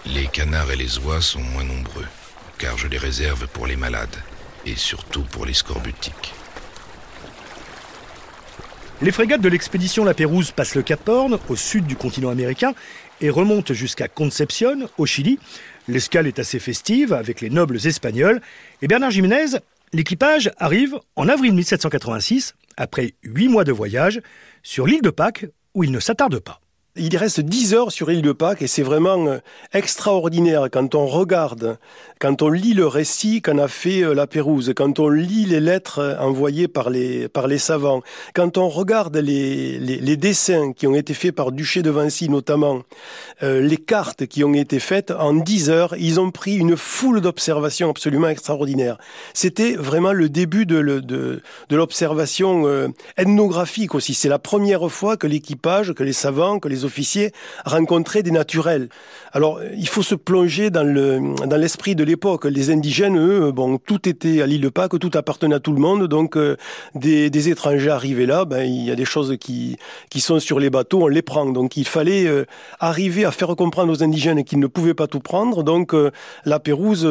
Les 0.06 0.28
canards 0.28 0.72
et 0.72 0.76
les 0.76 0.98
oies 1.00 1.22
sont 1.22 1.42
moins 1.42 1.64
nombreux, 1.64 2.08
car 2.58 2.78
je 2.78 2.88
les 2.88 2.98
réserve 2.98 3.48
pour 3.48 3.68
les 3.68 3.78
malades 3.78 4.18
et 4.66 4.76
surtout 4.76 5.24
pour 5.24 5.46
les 5.46 5.54
scorbutiques. 5.54 6.34
Les 9.02 9.12
frégates 9.12 9.42
de 9.42 9.50
l'expédition 9.50 10.06
La 10.06 10.14
Pérouse 10.14 10.52
passent 10.52 10.76
le 10.76 10.82
Cap 10.82 11.08
Horn, 11.10 11.38
au 11.50 11.56
sud 11.56 11.86
du 11.86 11.96
continent 11.96 12.30
américain, 12.30 12.74
et 13.22 13.30
remontent 13.30 13.74
jusqu'à 13.74 14.08
Concepción, 14.08 14.88
au 14.98 15.06
Chili. 15.06 15.40
L'escale 15.88 16.28
est 16.28 16.40
assez 16.40 16.60
festive, 16.60 17.12
avec 17.12 17.42
les 17.42 17.50
nobles 17.50 17.86
espagnols. 17.86 18.40
Et 18.82 18.88
Bernard 18.88 19.12
Jiménez, 19.12 19.58
l'équipage 19.92 20.52
arrive 20.58 20.98
en 21.16 21.28
avril 21.28 21.54
1786, 21.54 22.56
après 22.78 23.14
huit 23.24 23.50
mois 23.50 23.64
de 23.64 23.72
voyage, 23.72 24.22
sur 24.62 24.88
l'île 24.88 25.02
de 25.02 25.10
Pâques, 25.10 25.48
où 25.74 25.84
il 25.84 25.92
ne 25.92 26.00
s'attarde 26.00 26.40
pas. 26.40 26.63
Il 26.96 27.18
reste 27.18 27.40
10 27.40 27.74
heures 27.74 27.92
sur 27.92 28.12
l'île 28.12 28.22
de 28.22 28.34
Pâques 28.34 28.62
et 28.62 28.68
c'est 28.68 28.84
vraiment 28.84 29.26
euh, 29.26 29.40
extraordinaire 29.74 30.68
quand 30.72 30.94
on 30.94 31.08
regarde, 31.08 31.80
quand 32.20 32.44
on 32.44 32.50
lit 32.50 32.76
le 32.76 32.86
récit 32.86 33.42
qu'en 33.42 33.58
a 33.58 33.68
fait 33.68 34.04
euh, 34.04 34.14
la 34.14 34.28
Pérouse, 34.28 34.74
quand 34.76 35.00
on 35.00 35.10
lit 35.10 35.46
les 35.46 35.60
lettres 35.60 35.98
euh, 35.98 36.20
envoyées 36.20 36.68
par 36.68 36.92
les, 36.92 37.28
par 37.30 37.48
les 37.48 37.58
savants, 37.58 38.04
quand 38.36 38.60
on 38.60 38.70
regarde 38.70 39.18
les, 39.18 39.80
les, 39.80 40.18
dessins 40.18 40.72
qui 40.72 40.86
ont 40.86 40.94
été 40.94 41.16
faits 41.16 41.34
par 41.34 41.52
Duché 41.52 41.82
de 41.82 41.90
Vinci 41.90 42.30
notamment, 42.30 42.84
les 43.42 43.78
cartes 43.78 44.28
qui 44.28 44.44
ont 44.44 44.54
été 44.54 44.80
faites, 44.80 45.10
en 45.10 45.34
10 45.34 45.70
heures, 45.72 45.96
ils 45.98 46.20
ont 46.20 46.30
pris 46.30 46.56
une 46.56 46.78
foule 46.78 47.20
d'observations 47.20 47.90
absolument 47.90 48.30
extraordinaires. 48.30 48.98
C'était 49.34 49.74
vraiment 49.74 50.14
le 50.14 50.30
début 50.30 50.66
de, 50.66 50.82
de, 50.82 51.42
de 51.70 51.76
l'observation 51.76 52.94
ethnographique 53.18 53.96
aussi. 53.96 54.14
C'est 54.14 54.30
la 54.30 54.40
première 54.40 54.90
fois 54.90 55.18
que 55.18 55.28
l'équipage, 55.28 55.94
que 55.94 56.04
les 56.04 56.14
savants, 56.14 56.60
que 56.60 56.70
les 56.70 56.83
officiers 56.84 57.32
rencontraient 57.66 58.24
des 58.24 58.32
naturels. 58.32 58.90
Alors, 59.32 59.60
il 59.76 59.88
faut 59.88 60.04
se 60.04 60.16
plonger 60.16 60.70
dans 60.70 60.84
le 60.84 61.34
dans 61.46 61.58
l'esprit 61.58 61.96
de 61.96 62.04
l'époque. 62.04 62.46
Les 62.46 62.70
indigènes, 62.70 63.18
eux, 63.18 63.52
bon, 63.52 63.78
tout 63.78 64.08
était 64.08 64.42
à 64.42 64.48
l'île 64.48 64.62
de 64.62 64.70
Pâques, 64.70 64.98
tout 65.00 65.12
appartenait 65.16 65.56
à 65.56 65.60
tout 65.60 65.74
le 65.74 65.80
monde. 65.80 66.08
Donc, 66.08 66.38
euh, 66.38 66.56
des, 66.96 67.50
étrangers 67.50 67.90
arrivaient 67.90 68.26
là, 68.26 68.46
ben, 68.46 68.64
il 68.64 68.86
y 68.86 68.92
a 68.92 68.96
des 68.96 69.06
choses 69.06 69.38
qui 69.40 69.78
qui 70.10 70.22
sont 70.22 70.40
sur 70.40 70.60
les 70.60 70.70
bateaux, 70.70 71.04
on 71.04 71.08
les 71.08 71.22
prend. 71.22 71.46
Donc, 71.46 71.78
il 71.78 71.88
fallait 71.88 72.26
euh, 72.26 72.46
arriver 72.80 73.26
à 73.26 73.32
faire 73.32 73.56
comprendre 73.56 73.92
aux 73.92 74.04
indigènes 74.04 74.44
qu'ils 74.44 74.60
ne 74.60 74.68
pouvaient 74.68 74.94
pas 74.94 75.08
tout 75.08 75.20
prendre. 75.20 75.64
Donc, 75.64 75.94
euh, 75.94 76.12
la 76.46 76.60
Pérouse 76.60 77.08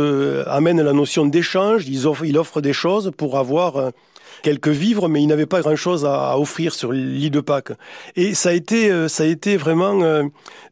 amène 0.47 0.81
la 0.81 0.93
notion 0.93 1.27
d'échange. 1.27 1.87
Ils 1.89 2.07
offre 2.07 2.61
des 2.61 2.73
choses 2.73 3.13
pour 3.17 3.39
avoir 3.39 3.93
quelques 4.43 4.69
vivres, 4.69 5.09
mais 5.09 5.23
il 5.23 5.27
n'avait 5.27 5.47
pas 5.47 5.61
grand-chose 5.61 6.05
à, 6.05 6.39
offrir 6.39 6.75
sur 6.75 6.93
l'île 6.93 7.31
de 7.31 7.41
Pâques. 7.41 7.73
Et 8.17 8.35
ça 8.35 8.51
a 8.51 8.53
été, 8.53 8.91
euh, 8.91 9.09
ça 9.09 9.23
a 9.23 9.27
été 9.27 9.57
vraiment 9.57 10.03
euh, 10.03 10.25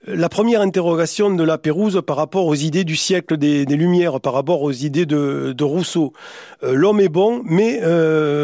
la 0.06 0.28
première 0.28 0.60
interrogation 0.60 1.30
de 1.30 1.44
la 1.44 1.56
Pérouse 1.56 2.02
par 2.06 2.16
rapport 2.16 2.46
aux 2.46 2.54
idées 2.54 2.84
du 2.84 2.96
siècle 2.96 3.36
des, 3.36 3.64
Lumières, 3.64 4.20
par 4.20 4.34
rapport 4.34 4.62
aux 4.62 4.72
idées 4.72 5.06
de, 5.06 5.62
Rousseau. 5.62 6.12
Euh, 6.62 6.74
l'homme 6.74 7.00
est 7.00 7.08
bon, 7.08 7.42
mais 7.44 7.80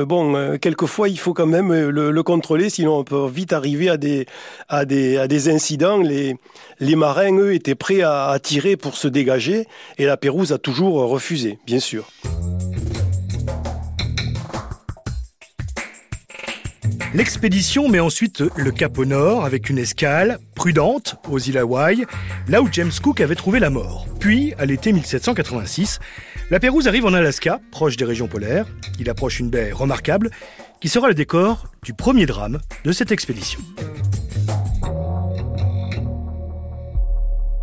bon, 0.04 0.56
quelquefois 0.58 1.08
il 1.08 1.18
faut 1.18 1.34
quand 1.34 1.46
même 1.46 1.72
le, 1.72 2.22
contrôler, 2.22 2.70
sinon 2.70 2.98
on 2.98 3.04
peut 3.04 3.26
vite 3.28 3.52
arriver 3.52 3.88
à 3.88 3.96
des, 3.96 4.26
à 4.68 4.84
des, 4.84 5.16
à 5.18 5.28
des 5.28 5.48
incidents. 5.48 5.98
Les, 5.98 6.36
les 6.80 6.96
marins, 6.96 7.36
eux, 7.38 7.54
étaient 7.54 7.74
prêts 7.74 8.02
à, 8.02 8.28
à 8.28 8.38
tirer 8.38 8.76
pour 8.76 8.96
se 8.96 9.08
dégager, 9.08 9.66
et 9.98 10.06
la 10.06 10.16
Pérouse 10.16 10.52
a 10.52 10.58
toujours 10.58 10.94
refusé, 11.08 11.58
bien 11.66 11.80
sûr. 11.80 12.08
L'expédition 17.16 17.88
met 17.88 17.98
ensuite 17.98 18.42
le 18.56 18.70
cap 18.70 18.98
au 18.98 19.06
nord 19.06 19.46
avec 19.46 19.70
une 19.70 19.78
escale 19.78 20.38
prudente 20.54 21.16
aux 21.30 21.38
îles 21.38 21.56
Hawaï, 21.56 22.04
là 22.46 22.60
où 22.60 22.68
James 22.70 22.90
Cook 23.02 23.22
avait 23.22 23.34
trouvé 23.34 23.58
la 23.58 23.70
mort. 23.70 24.06
Puis, 24.20 24.52
à 24.58 24.66
l'été 24.66 24.92
1786, 24.92 25.98
la 26.50 26.60
Pérouse 26.60 26.88
arrive 26.88 27.06
en 27.06 27.14
Alaska, 27.14 27.58
proche 27.72 27.96
des 27.96 28.04
régions 28.04 28.28
polaires. 28.28 28.66
Il 29.00 29.08
approche 29.08 29.40
une 29.40 29.48
baie 29.48 29.72
remarquable 29.72 30.30
qui 30.82 30.90
sera 30.90 31.08
le 31.08 31.14
décor 31.14 31.64
du 31.82 31.94
premier 31.94 32.26
drame 32.26 32.60
de 32.84 32.92
cette 32.92 33.10
expédition. 33.10 33.60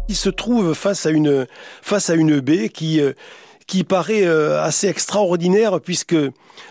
Il 0.09 0.15
se 0.15 0.29
trouve 0.29 0.73
face 0.73 1.05
à 1.05 1.11
une, 1.11 1.45
baie 2.39 2.69
qui, 2.69 3.01
euh, 3.01 3.13
paraît 3.87 4.25
euh, 4.25 4.63
assez 4.63 4.87
extraordinaire 4.87 5.79
puisque 5.79 6.15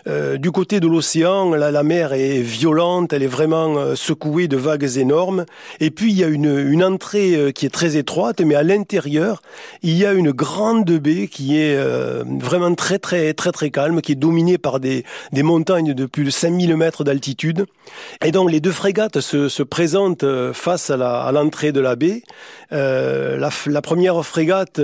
euh, 0.07 0.37
du 0.37 0.51
côté 0.51 0.79
de 0.79 0.87
l'océan, 0.87 1.51
la, 1.53 1.83
mer 1.83 2.13
est 2.13 2.41
violente, 2.41 3.13
elle 3.13 3.23
est 3.23 3.27
vraiment 3.27 3.77
euh, 3.77 3.95
secouée 3.95 4.47
de 4.47 4.57
vagues 4.57 4.97
énormes. 4.97 5.45
Et 5.79 5.91
puis 5.91 6.11
il 6.11 6.17
y 6.17 6.23
a 6.23 6.27
une, 6.27 6.57
une 6.57 6.83
entrée 6.83 7.51
qui 7.53 7.65
est 7.65 7.69
très 7.69 7.97
étroite, 7.97 8.41
mais 8.41 8.55
à 8.55 8.63
l'intérieur, 8.63 9.41
il 9.81 9.97
y 9.97 10.05
a 10.05 10.13
une 10.13 10.31
grande 10.31 10.91
baie 10.91 11.27
qui 11.27 11.57
est 11.57 11.77
vraiment 12.39 12.73
très 12.75 12.99
très 12.99 13.33
très 13.33 13.51
très 13.51 13.69
calme, 13.69 14.01
qui 14.01 14.13
est 14.13 14.15
dominée 14.15 14.57
par 14.57 14.79
des, 14.79 15.03
des 15.31 15.43
montagnes 15.43 15.93
de 15.93 16.05
plus 16.05 16.25
de 16.25 16.29
5000 16.29 16.75
mètres 16.75 17.03
d'altitude. 17.03 17.65
Et 18.23 18.31
donc 18.31 18.51
les 18.51 18.59
deux 18.59 18.71
frégates 18.71 19.19
se, 19.19 19.49
se 19.49 19.63
présentent 19.63 20.25
face 20.53 20.89
à 20.89 21.31
l'entrée 21.31 21.71
de 21.71 21.79
la 21.79 21.95
baie. 21.95 22.23
La, 22.71 23.49
la, 23.67 23.81
première 23.81 24.25
frégate 24.25 24.81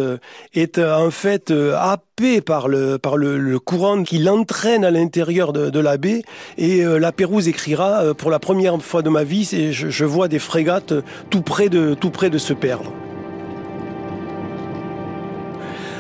est 0.53 0.79
en 0.79 1.11
fait 1.11 1.51
à 1.51 1.97
par 2.45 2.67
le, 2.67 3.57
courant 3.59 4.03
qui 4.03 4.19
l'entraîne 4.19 4.83
à 4.83 4.91
l'intérieur 4.91 5.53
de, 5.53 5.79
la 5.79 5.97
baie. 5.97 6.21
Et 6.57 6.83
euh, 6.83 6.99
la 6.99 7.11
Pérouse 7.11 7.47
écrira, 7.47 8.03
euh, 8.03 8.13
pour 8.13 8.29
la 8.29 8.39
première 8.39 8.81
fois 8.81 9.01
de 9.01 9.09
ma 9.09 9.23
vie, 9.23 9.45
je, 9.71 9.89
je 9.89 10.05
vois 10.05 10.27
des 10.27 10.39
frégates 10.39 10.93
tout 11.29 11.41
près 11.41 11.69
de, 11.69 11.93
tout 11.93 12.09
près 12.09 12.29
se 12.38 12.53
perdre. 12.53 12.91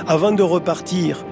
Avant 0.07 0.31
de 0.31 0.43
repartir, 0.43 1.25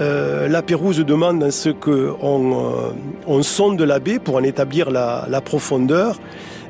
euh, 0.00 0.48
la 0.48 0.62
Pérouse 0.62 0.98
demande 0.98 1.50
ce 1.50 1.70
qu'on 1.70 2.94
on 3.26 3.42
sonde 3.42 3.80
la 3.80 3.98
baie 3.98 4.18
pour 4.18 4.36
en 4.36 4.42
établir 4.42 4.90
la 4.90 5.40
profondeur. 5.40 6.18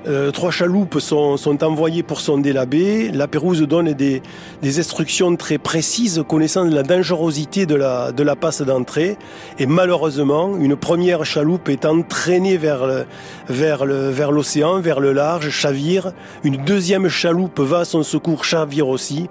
Euh, 0.07 0.31
trois 0.31 0.51
chaloupes 0.51 0.99
sont, 0.99 1.39
sont, 1.39 1.65
envoyées 1.65 2.03
pour 2.03 2.21
sonder 2.21 2.53
la 2.53 2.67
baie. 2.67 3.11
La 3.13 3.27
Pérouse 3.27 3.63
donne 3.63 3.95
des, 3.95 4.21
des, 4.61 4.79
instructions 4.79 5.35
très 5.37 5.57
précises 5.57 6.23
connaissant 6.29 6.65
la 6.65 6.83
dangerosité 6.83 7.65
de 7.65 7.75
la, 7.75 8.13
de 8.13 8.23
la 8.23 8.37
passe 8.37 8.61
d'entrée. 8.61 9.17
Et 9.59 9.67
malheureusement, 9.67 10.57
une 10.59 10.77
première 10.77 11.25
chaloupe 11.25 11.71
est 11.71 11.87
entraînée 11.87 12.59
vers, 12.59 12.87
le, 12.87 13.07
vers, 13.49 13.87
le, 13.87 14.11
vers 14.11 14.31
l'océan, 14.31 14.81
vers 14.81 15.01
le 15.01 15.13
large, 15.13 15.49
chavire. 15.49 16.13
Une 16.43 16.57
deuxième 16.57 17.09
chaloupe 17.09 17.61
va 17.61 17.81
à 17.81 17.85
son 17.87 18.03
secours, 18.03 18.45
chavire 18.45 18.89
aussi. 18.89 19.31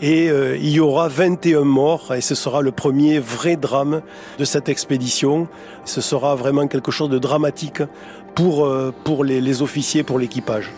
Et 0.00 0.30
euh, 0.30 0.56
il 0.56 0.70
y 0.70 0.80
aura 0.80 1.08
21 1.08 1.62
morts 1.62 2.14
et 2.14 2.20
ce 2.20 2.34
sera 2.34 2.60
le 2.60 2.70
premier 2.70 3.18
vrai 3.18 3.56
drame 3.56 4.02
de 4.38 4.44
cette 4.44 4.68
expédition. 4.68 5.48
Ce 5.84 6.00
sera 6.00 6.36
vraiment 6.36 6.68
quelque 6.68 6.92
chose 6.92 7.08
de 7.08 7.18
dramatique 7.18 7.82
pour, 8.34 8.66
euh, 8.66 8.92
les 9.24 9.62
officiers, 9.62 10.02
pour 10.02 10.18
l'équipage. 10.18 10.70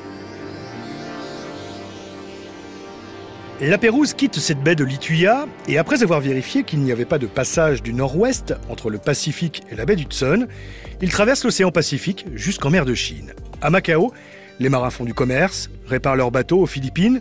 La 3.60 3.78
Pérouse 3.78 4.14
quitte 4.14 4.40
cette 4.40 4.62
baie 4.62 4.74
de 4.74 4.84
Lituya 4.84 5.46
et 5.68 5.78
après 5.78 6.02
avoir 6.02 6.20
vérifié 6.20 6.64
qu'il 6.64 6.80
n'y 6.80 6.90
avait 6.90 7.04
pas 7.04 7.18
de 7.18 7.26
passage 7.26 7.82
du 7.82 7.94
nord-ouest 7.94 8.54
entre 8.68 8.90
le 8.90 8.98
Pacifique 8.98 9.62
et 9.70 9.76
la 9.76 9.84
baie 9.84 9.94
d'Hudson, 9.94 10.48
il 11.00 11.10
traverse 11.10 11.44
l'océan 11.44 11.70
Pacifique 11.70 12.26
jusqu'en 12.34 12.70
mer 12.70 12.84
de 12.84 12.94
Chine. 12.94 13.32
À 13.62 13.70
Macao, 13.70 14.12
les 14.58 14.68
marins 14.68 14.90
font 14.90 15.04
du 15.04 15.14
commerce, 15.14 15.70
réparent 15.86 16.16
leurs 16.16 16.32
bateaux 16.32 16.60
aux 16.62 16.66
Philippines 16.66 17.20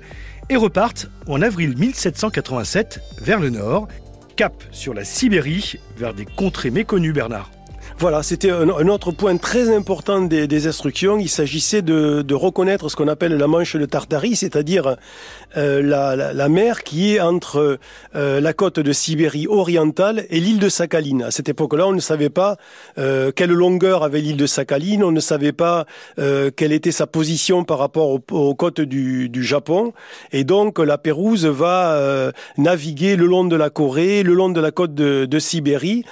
et 0.49 0.55
repartent 0.55 1.07
en 1.27 1.41
avril 1.41 1.77
1787 1.77 2.99
vers 3.21 3.39
le 3.39 3.51
nord, 3.51 3.87
cap 4.35 4.53
sur 4.71 4.95
la 4.95 5.03
Sibérie, 5.03 5.75
vers 5.97 6.15
des 6.15 6.25
contrées 6.25 6.71
méconnues, 6.71 7.13
Bernard. 7.13 7.51
Voilà, 8.00 8.23
c'était 8.23 8.50
un, 8.50 8.67
autre 8.69 9.12
point 9.12 9.38
très 9.38 9.73
important 9.73 10.21
des, 10.21 10.67
instructions. 10.67 11.17
Il 11.19 11.29
s'agissait 11.29 11.81
de, 11.81 12.33
reconnaître 12.33 12.89
ce 12.89 12.95
qu'on 12.95 13.07
appelle 13.07 13.38
la 13.38 13.47
Manche 13.47 13.75
de 13.75 13.85
Tartarie, 13.85 14.35
c'est-à-dire 14.35 14.97
euh, 15.55 15.81
la, 15.81 16.50
mer 16.50 16.83
qui 16.83 17.15
est 17.15 17.19
entre 17.19 17.79
euh, 18.15 18.41
la 18.41 18.53
côte 18.53 18.79
de 18.79 18.91
Sibérie 18.91 19.47
orientale 19.47 20.25
et 20.29 20.39
l'île 20.39 20.59
de 20.59 20.69
Sakhaline. 20.69 21.23
À 21.23 21.31
cette 21.31 21.50
époque-là, 21.50 21.88
on 21.88 21.93
ne 21.93 22.00
savait 22.00 22.29
pas 22.29 22.57
euh, 22.97 23.31
quelle 23.31 23.51
longueur 23.51 24.03
avait 24.03 24.21
l'île 24.21 24.38
de 24.38 24.47
Sakhaline, 24.47 25.03
on 25.03 25.12
ne 25.12 25.19
savait 25.19 25.53
pas 25.53 25.85
quelle 26.17 26.71
était 26.71 26.91
sa 26.91 27.07
position 27.07 27.63
par 27.63 27.77
rapport 27.77 28.19
aux, 28.31 28.55
côtes 28.55 28.81
du, 28.81 29.43
Japon. 29.43 29.93
Et 30.31 30.43
donc, 30.43 30.79
la 30.79 30.97
Pérouse 30.97 31.45
va 31.45 32.31
naviguer 32.57 33.15
le 33.15 33.25
long 33.25 33.45
de 33.45 33.55
la 33.55 33.69
Corée, 33.69 34.23
le 34.23 34.33
long 34.33 34.50
de 34.50 34.59
la 34.59 34.71
côte 34.71 34.95
de 34.95 35.39
Sibérie 35.39 36.03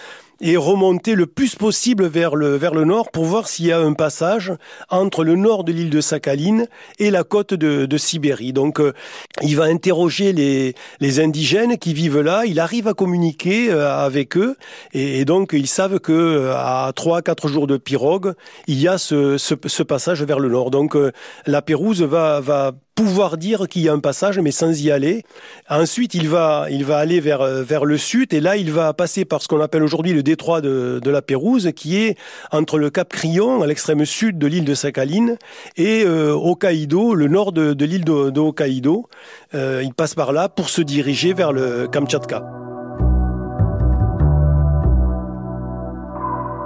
et 0.41 0.57
remonter 0.57 1.15
le 1.15 1.27
plus 1.27 1.55
possible 1.55 2.07
vers 2.07 2.35
le, 2.35 2.55
vers 2.55 2.73
le 2.73 2.83
nord 2.83 3.11
pour 3.11 3.25
voir 3.25 3.47
s'il 3.47 3.67
y 3.67 3.71
a 3.71 3.79
un 3.79 3.93
passage 3.93 4.51
entre 4.89 5.23
le 5.23 5.35
nord 5.35 5.63
de 5.63 5.71
l'île 5.71 5.89
de 5.91 6.01
Sakhaline 6.01 6.67
et 6.99 7.11
la 7.11 7.23
côte 7.23 7.53
de, 7.53 7.85
de 7.85 7.97
Sibérie. 7.97 8.51
Donc 8.51 8.79
euh, 8.79 8.93
il 9.41 9.55
va 9.55 9.65
interroger 9.65 10.33
les, 10.33 10.73
les 10.99 11.19
indigènes 11.19 11.77
qui 11.77 11.93
vivent 11.93 12.21
là, 12.21 12.43
il 12.45 12.59
arrive 12.59 12.87
à 12.87 12.93
communiquer 12.93 13.71
euh, 13.71 13.89
avec 13.93 14.35
eux 14.35 14.55
et, 14.93 15.23
donc 15.25 15.51
ils 15.53 15.67
savent 15.67 15.99
que 15.99 16.11
euh, 16.11 16.53
à 16.55 16.91
3 16.95 17.21
quatre 17.21 17.47
jours 17.47 17.67
de 17.67 17.77
pirogue, 17.77 18.33
il 18.67 18.81
y 18.81 18.87
a 18.87 18.97
ce, 18.97 19.37
ce, 19.37 19.53
ce 19.65 19.83
passage 19.83 20.23
vers 20.23 20.39
le 20.39 20.49
nord. 20.49 20.71
Donc 20.71 20.97
la 21.45 21.61
Pérouse 21.61 22.01
va, 22.01 22.39
va 22.39 22.71
pouvoir 22.95 23.37
dire 23.37 23.67
qu'il 23.67 23.83
y 23.83 23.89
a 23.89 23.93
un 23.93 23.99
passage, 23.99 24.39
mais 24.39 24.51
sans 24.51 24.79
y 24.81 24.91
aller. 24.91 25.23
Ensuite, 25.69 26.13
il 26.13 26.27
va, 26.27 26.67
il 26.69 26.85
va 26.85 26.97
aller 26.97 27.19
vers, 27.19 27.43
vers 27.63 27.85
le 27.85 27.97
sud, 27.97 28.33
et 28.33 28.39
là, 28.39 28.57
il 28.57 28.71
va 28.71 28.93
passer 28.93 29.25
par 29.25 29.41
ce 29.41 29.47
qu'on 29.47 29.61
appelle 29.61 29.83
aujourd'hui 29.83 30.13
le 30.13 30.23
détroit 30.31 30.61
de, 30.61 31.01
la 31.03 31.21
Pérouse, 31.21 31.71
qui 31.75 31.97
est 31.97 32.17
entre 32.51 32.77
le 32.77 32.89
Cap 32.89 33.09
Crillon, 33.09 33.61
à 33.61 33.67
l'extrême 33.67 34.05
sud 34.05 34.37
de 34.37 34.47
l'île 34.47 34.63
de 34.63 34.73
Sakhaline, 34.73 35.37
et 35.75 36.03
euh, 36.05 36.33
Hokkaido, 36.33 37.15
le 37.15 37.27
nord 37.27 37.51
de, 37.51 37.85
l'île 37.85 38.05
de, 38.05 38.39
Hokkaido. 38.39 39.07
Euh, 39.53 39.81
il 39.83 39.93
passe 39.93 40.15
par 40.15 40.31
là 40.31 40.47
pour 40.47 40.69
se 40.69 40.81
diriger 40.81 41.33
vers 41.33 41.51
le 41.51 41.87
Kamtchatka. 41.87 42.43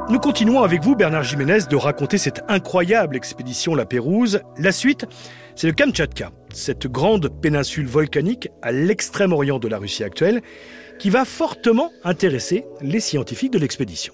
Nous 0.07 0.19
continuons 0.19 0.61
avec 0.61 0.83
vous, 0.83 0.95
Bernard 0.95 1.23
Jiménez, 1.23 1.61
de 1.67 1.75
raconter 1.75 2.19
cette 2.19 2.43
incroyable 2.47 3.15
expédition 3.15 3.73
La 3.73 3.85
Pérouse. 3.85 4.41
La 4.59 4.71
suite, 4.71 5.07
c'est 5.55 5.65
le 5.65 5.73
Kamtchatka, 5.73 6.29
cette 6.53 6.85
grande 6.85 7.29
péninsule 7.41 7.87
volcanique 7.87 8.49
à 8.61 8.71
l'extrême 8.71 9.33
orient 9.33 9.57
de 9.57 9.67
la 9.67 9.79
Russie 9.79 10.03
actuelle, 10.03 10.41
qui 10.99 11.09
va 11.09 11.25
fortement 11.25 11.91
intéresser 12.03 12.65
les 12.81 12.99
scientifiques 12.99 13.51
de 13.51 13.59
l'expédition. 13.59 14.13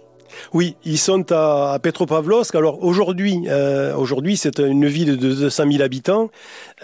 Oui, 0.54 0.76
ils 0.86 0.98
sont 0.98 1.32
à, 1.32 1.78
Petropavlovsk. 1.82 2.56
Alors 2.56 2.84
aujourd'hui, 2.84 3.44
euh, 3.48 3.96
aujourd'hui 3.96 4.38
c'est 4.38 4.60
une 4.60 4.88
ville 4.88 5.18
de 5.18 5.34
200 5.34 5.72
000 5.72 5.84
habitants. 5.84 6.30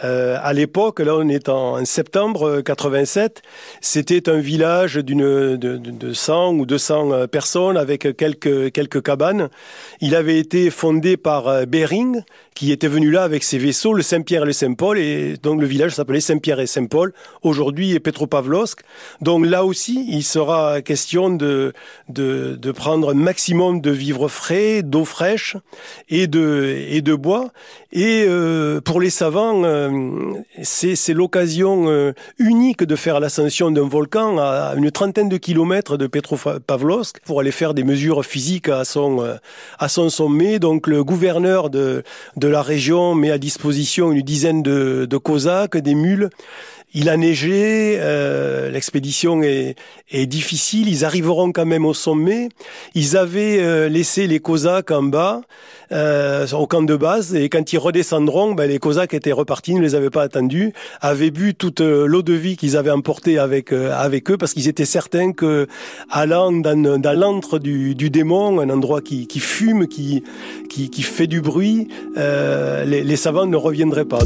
Euh, 0.03 0.37
à 0.41 0.53
l'époque, 0.53 0.99
là 0.99 1.15
on 1.15 1.27
est 1.27 1.49
en, 1.49 1.83
septembre 1.85 2.61
87, 2.61 3.41
c'était 3.81 4.29
un 4.29 4.39
village 4.39 4.95
d'une 4.97 5.57
de, 5.57 5.77
de, 5.77 6.13
100 6.13 6.53
ou 6.53 6.65
200 6.65 7.11
euh, 7.11 7.27
personnes 7.27 7.77
avec 7.77 8.15
quelques 8.15 8.71
quelques 8.71 9.01
cabanes. 9.01 9.49
Il 9.99 10.15
avait 10.15 10.37
été 10.37 10.69
fondé 10.69 11.17
par 11.17 11.47
euh, 11.47 11.65
Bering, 11.65 12.21
qui 12.53 12.71
était 12.71 12.87
venu 12.87 13.09
là 13.09 13.23
avec 13.23 13.43
ses 13.43 13.57
vaisseaux, 13.57 13.93
le 13.93 14.03
Saint-Pierre 14.03 14.43
et 14.43 14.47
le 14.47 14.53
Saint-Paul, 14.53 14.99
et 14.99 15.37
donc 15.41 15.59
le 15.59 15.67
village 15.67 15.95
s'appelait 15.95 16.19
Saint-Pierre 16.19 16.59
et 16.59 16.67
Saint-Paul. 16.67 17.13
Aujourd'hui, 17.41 17.99
Petropavlovsk. 17.99 18.81
Donc 19.21 19.45
là 19.45 19.65
aussi, 19.65 20.05
il 20.09 20.23
sera 20.23 20.81
question 20.81 21.29
de 21.31 21.73
de, 22.09 22.55
de 22.55 22.71
prendre 22.71 23.11
un 23.11 23.15
maximum 23.15 23.81
de 23.81 23.91
vivres 23.91 24.27
frais, 24.27 24.83
d'eau 24.83 25.05
fraîche 25.05 25.57
et 26.09 26.27
de 26.27 26.85
et 26.87 27.01
de 27.01 27.15
bois. 27.15 27.51
Et 27.91 28.25
euh, 28.27 28.81
pour 28.81 28.99
les 28.99 29.09
savants, 29.09 29.63
euh, 29.63 29.86
c'est 30.63 31.13
l'occasion 31.13 31.89
euh, 31.89 32.13
unique 32.39 32.83
de 32.83 32.95
faire 32.95 33.19
l'ascension 33.19 33.71
d'un 33.71 33.87
volcan 33.87 34.37
à 34.37 34.73
une 34.75 34.91
trentaine 34.91 35.29
de 35.29 35.37
kilomètres 35.37 35.97
de 35.97 36.07
Petropavlovsk 36.07 37.19
pour 37.25 37.39
aller 37.39 37.51
faire 37.51 37.73
des 37.73 37.83
mesures 37.83 38.25
physiques 38.25 38.69
à 38.69 38.85
son 38.85 39.37
son 39.87 40.09
sommet. 40.09 40.59
Donc 40.59 40.87
le 40.87 41.03
gouverneur 41.03 41.69
de 41.69 42.03
de 42.35 42.47
la 42.47 42.61
région 42.61 43.15
met 43.15 43.31
à 43.31 43.37
disposition 43.37 44.11
une 44.11 44.21
dizaine 44.21 44.63
de, 44.63 45.05
de 45.09 45.17
cosaques, 45.17 45.77
des 45.77 45.95
mules. 45.95 46.29
Il 46.93 47.09
a 47.09 47.17
neigé, 47.17 47.97
euh, 47.99 48.71
l'expédition 48.71 49.43
est, 49.43 49.75
est, 50.09 50.25
difficile, 50.25 50.87
ils 50.87 51.03
arriveront 51.03 51.51
quand 51.51 51.65
même 51.65 51.85
au 51.85 51.93
sommet. 51.93 52.47
Ils 52.95 53.17
avaient 53.17 53.59
euh, 53.59 53.89
laissé 53.89 54.25
les 54.25 54.39
Cosaques 54.39 54.91
en 54.91 55.03
bas, 55.03 55.41
euh, 55.91 56.47
au 56.53 56.65
camp 56.65 56.81
de 56.81 56.95
base, 56.95 57.35
et 57.35 57.49
quand 57.49 57.73
ils 57.73 57.77
redescendront, 57.77 58.53
ben, 58.53 58.69
les 58.69 58.79
Cosaques 58.79 59.13
étaient 59.13 59.33
repartis, 59.33 59.75
ne 59.75 59.81
les 59.81 59.95
avaient 59.95 60.09
pas 60.09 60.23
attendus, 60.23 60.71
avaient 61.01 61.29
bu 61.29 61.55
toute 61.55 61.81
euh, 61.81 62.05
l'eau 62.05 62.21
de 62.21 62.33
vie 62.33 62.55
qu'ils 62.55 62.77
avaient 62.77 62.91
emportée 62.91 63.37
avec, 63.37 63.73
avec 63.73 64.31
eux, 64.31 64.37
parce 64.37 64.53
qu'ils 64.53 64.69
étaient 64.69 64.85
certains 64.85 65.33
que, 65.33 65.67
allant 66.09 66.53
dans, 66.53 66.99
dans 66.99 67.19
l'antre 67.19 67.59
du, 67.59 67.95
démon, 67.95 68.61
un 68.61 68.69
endroit 68.69 69.01
qui, 69.01 69.27
fume, 69.39 69.87
qui, 69.87 70.23
qui, 70.69 71.01
fait 71.01 71.27
du 71.27 71.41
bruit, 71.41 71.89
les 72.15 73.15
savants 73.17 73.45
ne 73.45 73.57
reviendraient 73.57 74.05
pas. 74.05 74.19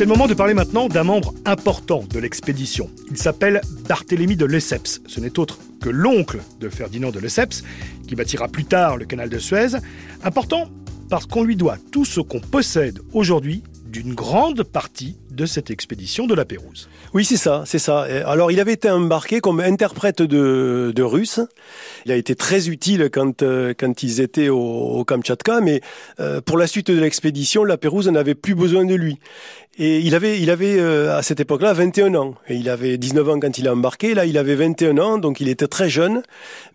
C'est 0.00 0.06
le 0.06 0.12
moment 0.12 0.28
de 0.28 0.32
parler 0.32 0.54
maintenant 0.54 0.88
d'un 0.88 1.04
membre 1.04 1.34
important 1.44 2.02
de 2.08 2.18
l'expédition. 2.18 2.88
Il 3.10 3.18
s'appelle 3.18 3.60
Barthélemy 3.86 4.34
de 4.34 4.46
Lesseps. 4.46 5.02
Ce 5.06 5.20
n'est 5.20 5.38
autre 5.38 5.58
que 5.78 5.90
l'oncle 5.90 6.38
de 6.58 6.70
Ferdinand 6.70 7.10
de 7.10 7.18
Lesseps, 7.18 7.62
qui 8.08 8.14
bâtira 8.14 8.48
plus 8.48 8.64
tard 8.64 8.96
le 8.96 9.04
canal 9.04 9.28
de 9.28 9.38
Suez. 9.38 9.76
Important 10.24 10.70
parce 11.10 11.26
qu'on 11.26 11.42
lui 11.42 11.54
doit 11.54 11.76
tout 11.92 12.06
ce 12.06 12.20
qu'on 12.22 12.40
possède 12.40 13.00
aujourd'hui 13.12 13.62
d'une 13.84 14.14
grande 14.14 14.62
partie 14.62 15.16
de 15.30 15.46
cette 15.46 15.70
expédition 15.70 16.26
de 16.26 16.34
la 16.34 16.44
Pérouse. 16.44 16.88
Oui, 17.12 17.24
c'est 17.24 17.36
ça, 17.36 17.64
c'est 17.66 17.78
ça. 17.78 18.02
Alors, 18.26 18.52
il 18.52 18.60
avait 18.60 18.72
été 18.72 18.88
embarqué 18.88 19.40
comme 19.40 19.60
interprète 19.60 20.22
de, 20.22 20.92
de 20.94 21.02
russe. 21.02 21.40
Il 22.06 22.12
a 22.12 22.16
été 22.16 22.34
très 22.34 22.68
utile 22.68 23.10
quand, 23.12 23.42
euh, 23.42 23.74
quand 23.76 24.02
ils 24.02 24.20
étaient 24.20 24.48
au, 24.48 24.60
au 24.60 25.04
Kamtchatka, 25.04 25.60
mais 25.60 25.80
euh, 26.20 26.40
pour 26.40 26.56
la 26.56 26.66
suite 26.66 26.90
de 26.90 27.00
l'expédition, 27.00 27.64
la 27.64 27.76
Pérouse 27.76 28.08
n'avait 28.08 28.34
plus 28.34 28.54
besoin 28.54 28.84
de 28.84 28.94
lui. 28.94 29.18
Et 29.82 30.00
il 30.00 30.14
avait, 30.14 30.38
il 30.38 30.50
avait 30.50 30.78
euh, 30.78 31.16
à 31.16 31.22
cette 31.22 31.40
époque-là 31.40 31.72
21 31.72 32.14
ans. 32.14 32.34
Et 32.48 32.54
il 32.54 32.68
avait 32.68 32.98
19 32.98 33.28
ans 33.30 33.40
quand 33.40 33.56
il 33.56 33.66
a 33.66 33.72
embarqué. 33.72 34.12
Là, 34.12 34.26
il 34.26 34.36
avait 34.36 34.54
21 34.54 34.98
ans, 34.98 35.16
donc 35.16 35.40
il 35.40 35.48
était 35.48 35.66
très 35.66 35.88
jeune. 35.88 36.22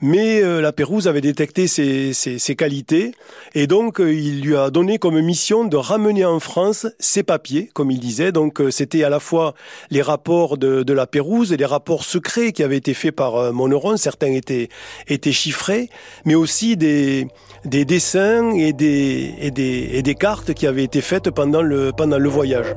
Mais 0.01 0.41
la 0.41 0.71
Pérouse 0.71 1.07
avait 1.07 1.21
détecté 1.21 1.67
ses, 1.67 2.13
ses, 2.13 2.39
ses 2.39 2.55
qualités. 2.55 3.11
Et 3.53 3.67
donc, 3.67 3.99
il 3.99 4.41
lui 4.41 4.55
a 4.55 4.71
donné 4.71 4.97
comme 4.97 5.21
mission 5.21 5.65
de 5.65 5.77
ramener 5.77 6.25
en 6.25 6.39
France 6.39 6.87
ses 6.99 7.21
papiers, 7.23 7.69
comme 7.73 7.91
il 7.91 7.99
disait. 7.99 8.31
Donc, 8.31 8.61
c'était 8.71 9.03
à 9.03 9.09
la 9.09 9.19
fois 9.19 9.53
les 9.91 10.01
rapports 10.01 10.57
de, 10.57 10.83
de, 10.83 10.93
la 10.93 11.07
Pérouse 11.07 11.53
et 11.53 11.57
les 11.57 11.65
rapports 11.65 12.03
secrets 12.03 12.51
qui 12.51 12.63
avaient 12.63 12.77
été 12.77 12.93
faits 12.93 13.15
par 13.15 13.35
euh, 13.35 13.51
Moneron. 13.51 13.97
Certains 13.97 14.31
étaient, 14.31 14.69
étaient 15.07 15.31
chiffrés, 15.31 15.89
mais 16.25 16.35
aussi 16.35 16.75
des, 16.75 17.27
des 17.65 17.85
dessins 17.85 18.51
et 18.51 18.73
des, 18.73 19.35
et, 19.39 19.51
des, 19.51 19.89
et 19.93 20.01
des 20.01 20.15
cartes 20.15 20.53
qui 20.53 20.65
avaient 20.67 20.83
été 20.83 21.01
faites 21.01 21.29
pendant 21.29 21.61
le, 21.61 21.91
pendant 21.95 22.17
le 22.17 22.29
voyage. 22.29 22.75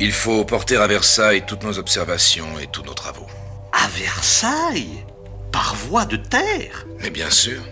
Il 0.00 0.12
faut 0.12 0.44
porter 0.44 0.76
à 0.76 0.86
Versailles 0.86 1.44
toutes 1.46 1.62
nos 1.62 1.78
observations 1.78 2.58
et 2.60 2.66
tous 2.66 2.82
nos 2.82 2.94
travaux. 2.94 3.26
À 3.72 3.86
Versailles? 3.88 5.04
Par 5.52 5.74
voie 5.74 6.04
de 6.04 6.16
terre? 6.16 6.86
Mais 6.98 7.10
bien 7.10 7.30
sûr. 7.30 7.62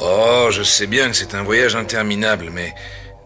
Oh, 0.00 0.48
je 0.50 0.62
sais 0.62 0.86
bien 0.86 1.10
que 1.10 1.16
c'est 1.16 1.34
un 1.34 1.42
voyage 1.42 1.76
interminable, 1.76 2.48
mais 2.50 2.74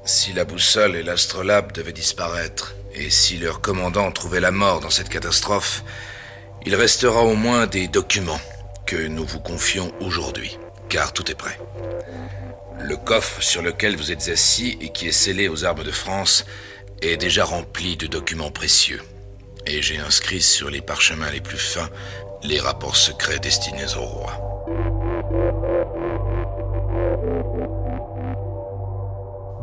si 0.05 0.33
la 0.33 0.45
boussole 0.45 0.97
et 0.97 1.03
l'astrolabe 1.05 1.71
devaient 1.73 1.93
disparaître, 1.93 2.75
et 2.93 3.11
si 3.11 3.39
leur 3.39 3.61
commandant 3.61 4.11
trouvait 4.11 4.41
la 4.41 4.51
mort 4.51 4.81
dans 4.81 4.91
cette 4.91 5.09
catastrophe, 5.09 5.85
il 6.67 6.75
restera 6.75 7.23
au 7.23 7.35
moins 7.35 7.67
des 7.67 7.87
documents 7.89 8.41
que 8.87 9.07
nous 9.07 9.25
vous 9.25 9.41
confions 9.41 9.93
aujourd'hui, 10.01 10.59
car 10.89 11.13
tout 11.13 11.31
est 11.31 11.37
prêt. 11.37 11.59
Le 12.87 12.99
coffre 12.99 13.43
sur 13.43 13.63
lequel 13.63 13.97
vous 13.97 14.13
êtes 14.13 14.29
assis 14.29 14.77
et 14.79 14.91
qui 14.91 15.09
est 15.09 15.13
scellé 15.13 15.49
aux 15.49 15.65
arbres 15.65 15.85
de 15.85 15.91
France 15.91 16.45
est 17.01 17.17
déjà 17.17 17.43
rempli 17.43 17.97
de 17.97 18.07
documents 18.07 18.51
précieux. 18.51 19.01
Et 19.65 19.81
j'ai 19.81 19.97
inscrit 19.97 20.43
sur 20.43 20.69
les 20.69 20.83
parchemins 20.83 21.31
les 21.31 21.41
plus 21.41 21.57
fins 21.57 21.89
les 22.43 22.61
rapports 22.61 22.97
secrets 22.97 23.39
destinés 23.39 23.97
au 23.97 24.03
roi. 24.03 24.39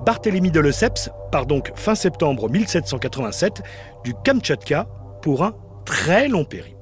Barthélemy 0.04 0.50
de 0.50 0.60
Lesseps 0.60 1.12
part 1.32 1.46
donc 1.46 1.72
fin 1.76 1.94
septembre 1.94 2.50
1787 2.50 3.62
du 4.04 4.16
Kamtchatka 4.26 4.88
pour 5.22 5.44
un 5.44 5.54
très 5.86 6.28
long 6.28 6.44
périple. 6.44 6.81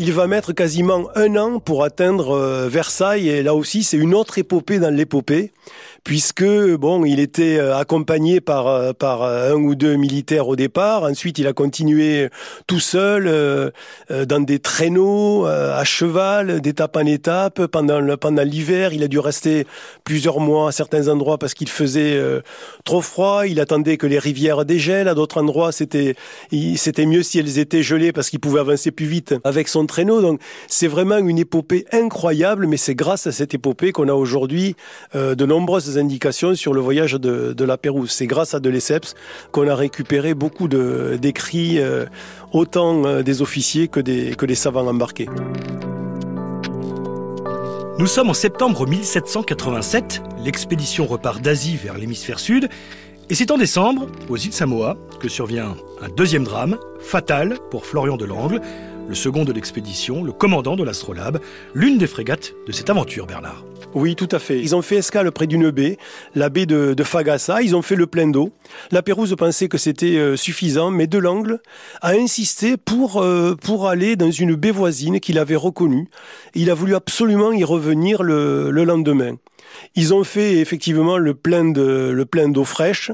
Il 0.00 0.12
va 0.12 0.28
mettre 0.28 0.52
quasiment 0.52 1.08
un 1.16 1.34
an 1.34 1.58
pour 1.58 1.82
atteindre 1.82 2.30
euh, 2.30 2.68
Versailles 2.68 3.28
et 3.30 3.42
là 3.42 3.52
aussi 3.52 3.82
c'est 3.82 3.96
une 3.96 4.14
autre 4.14 4.38
épopée 4.38 4.78
dans 4.78 4.94
l'épopée 4.94 5.52
puisque 6.08 6.42
bon, 6.76 7.04
il 7.04 7.20
était 7.20 7.58
euh, 7.58 7.76
accompagné 7.76 8.40
par 8.40 8.66
euh, 8.66 8.94
par 8.94 9.22
un 9.24 9.52
ou 9.52 9.74
deux 9.74 9.96
militaires 9.96 10.48
au 10.48 10.56
départ. 10.56 11.02
Ensuite, 11.02 11.38
il 11.38 11.46
a 11.46 11.52
continué 11.52 12.30
tout 12.66 12.80
seul 12.80 13.30
dans 14.08 14.40
des 14.40 14.58
traîneaux 14.58 15.44
à 15.44 15.84
cheval, 15.84 16.62
d'étape 16.62 16.96
en 16.96 17.04
étape. 17.04 17.66
Pendant 17.66 18.00
le, 18.00 18.16
pendant 18.16 18.42
l'hiver, 18.42 18.94
il 18.94 19.02
a 19.02 19.08
dû 19.08 19.18
rester 19.18 19.66
plusieurs 20.04 20.40
mois 20.40 20.68
à 20.68 20.72
certains 20.72 21.08
endroits 21.08 21.36
parce 21.36 21.52
qu'il 21.52 21.68
faisait 21.68 22.18
trop 22.84 23.02
froid. 23.02 23.46
Il 23.46 23.60
attendait 23.60 23.98
que 23.98 24.06
les 24.06 24.18
rivières 24.18 24.64
dégèlent. 24.64 25.08
À 25.08 25.14
d'autres 25.14 25.40
endroits, 25.40 25.72
c'était 25.72 26.14
c'était 26.76 27.06
mieux 27.06 27.22
si 27.22 27.38
elles 27.38 27.58
étaient 27.58 27.82
gelées 27.82 28.12
parce 28.12 28.30
qu'il 28.30 28.40
pouvait 28.40 28.60
avancer 28.60 28.90
plus 28.90 29.06
vite 29.06 29.34
avec 29.44 29.68
son 29.68 29.84
traîneau. 29.84 30.22
Donc 30.22 30.40
c'est 30.68 30.88
vraiment 30.88 31.18
une 31.18 31.38
épopée 31.38 31.84
incroyable, 31.92 32.66
mais 32.66 32.78
c'est 32.78 32.94
grâce 32.94 33.26
à 33.26 33.32
cette 33.32 33.52
épopée 33.52 33.92
qu'on 33.92 34.08
a 34.08 34.14
aujourd'hui 34.14 34.74
de 35.14 35.46
nombreuses 35.46 35.97
sur 36.54 36.74
le 36.74 36.80
voyage 36.80 37.14
de, 37.14 37.64
la 37.64 37.76
Pérouse. 37.76 38.10
C'est 38.10 38.26
grâce 38.26 38.54
à 38.54 38.60
de 38.60 38.70
Lesseps 38.70 39.14
qu'on 39.52 39.68
a 39.68 39.74
récupéré 39.74 40.34
beaucoup 40.34 40.68
d'écrits, 40.68 41.80
euh, 41.80 42.06
autant 42.52 43.04
euh, 43.04 43.22
des 43.22 43.42
officiers 43.42 43.88
que 43.88 44.00
des, 44.00 44.34
que 44.34 44.46
des 44.46 44.54
savants 44.54 44.86
embarqués. 44.86 45.28
Nous 47.98 48.06
sommes 48.06 48.30
en 48.30 48.34
septembre 48.34 48.86
1787, 48.86 50.22
l'expédition 50.44 51.06
repart 51.06 51.42
d'Asie 51.42 51.76
vers 51.76 51.98
l'hémisphère 51.98 52.38
sud, 52.38 52.68
et 53.30 53.34
c'est 53.34 53.50
en 53.50 53.58
décembre, 53.58 54.06
aux 54.28 54.36
îles 54.36 54.52
Samoa, 54.52 54.96
que 55.20 55.28
survient 55.28 55.74
un 56.00 56.08
deuxième 56.16 56.44
drame, 56.44 56.78
fatal 57.00 57.58
pour 57.70 57.84
Florian 57.84 58.16
de 58.16 58.24
Langle, 58.24 58.60
le 59.08 59.14
second 59.14 59.44
de 59.44 59.52
l'expédition, 59.52 60.22
le 60.22 60.32
commandant 60.32 60.76
de 60.76 60.84
l'Astrolabe, 60.84 61.40
l'une 61.74 61.98
des 61.98 62.06
frégates 62.06 62.52
de 62.66 62.72
cette 62.72 62.90
aventure, 62.90 63.26
Bernard. 63.26 63.64
Oui, 63.94 64.14
tout 64.14 64.28
à 64.32 64.38
fait. 64.38 64.60
Ils 64.60 64.76
ont 64.76 64.82
fait 64.82 64.96
escale 64.96 65.32
près 65.32 65.46
d'une 65.46 65.70
baie, 65.70 65.96
la 66.34 66.50
baie 66.50 66.66
de, 66.66 66.94
Fagassa. 67.02 67.62
Ils 67.62 67.74
ont 67.74 67.80
fait 67.80 67.96
le 67.96 68.06
plein 68.06 68.28
d'eau. 68.28 68.52
La 68.90 69.02
Pérouse 69.02 69.34
pensait 69.36 69.68
que 69.68 69.78
c'était 69.78 70.16
euh, 70.18 70.36
suffisant, 70.36 70.90
mais 70.90 71.06
Delangle 71.06 71.60
a 72.02 72.10
insisté 72.10 72.76
pour, 72.76 73.22
euh, 73.22 73.54
pour 73.54 73.88
aller 73.88 74.14
dans 74.16 74.30
une 74.30 74.54
baie 74.54 74.70
voisine 74.70 75.20
qu'il 75.20 75.38
avait 75.38 75.56
reconnue. 75.56 76.08
Il 76.54 76.70
a 76.70 76.74
voulu 76.74 76.94
absolument 76.94 77.52
y 77.52 77.64
revenir 77.64 78.22
le 78.22 78.70
lendemain. 78.70 79.36
Ils 79.94 80.14
ont 80.14 80.24
fait 80.24 80.58
effectivement 80.58 81.18
le 81.18 81.34
plein 81.34 81.64
de 81.64 82.10
le 82.10 82.24
d'eau 82.48 82.64
fraîche, 82.64 83.10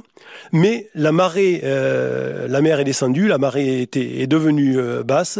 mais 0.52 0.88
la 0.94 1.12
marée, 1.12 1.60
euh, 1.64 2.46
la 2.48 2.60
mer 2.60 2.80
est 2.80 2.84
descendue, 2.84 3.26
la 3.28 3.38
marée 3.38 3.82
était, 3.82 4.20
est 4.20 4.26
devenue 4.26 4.78
euh, 4.78 5.02
basse. 5.02 5.38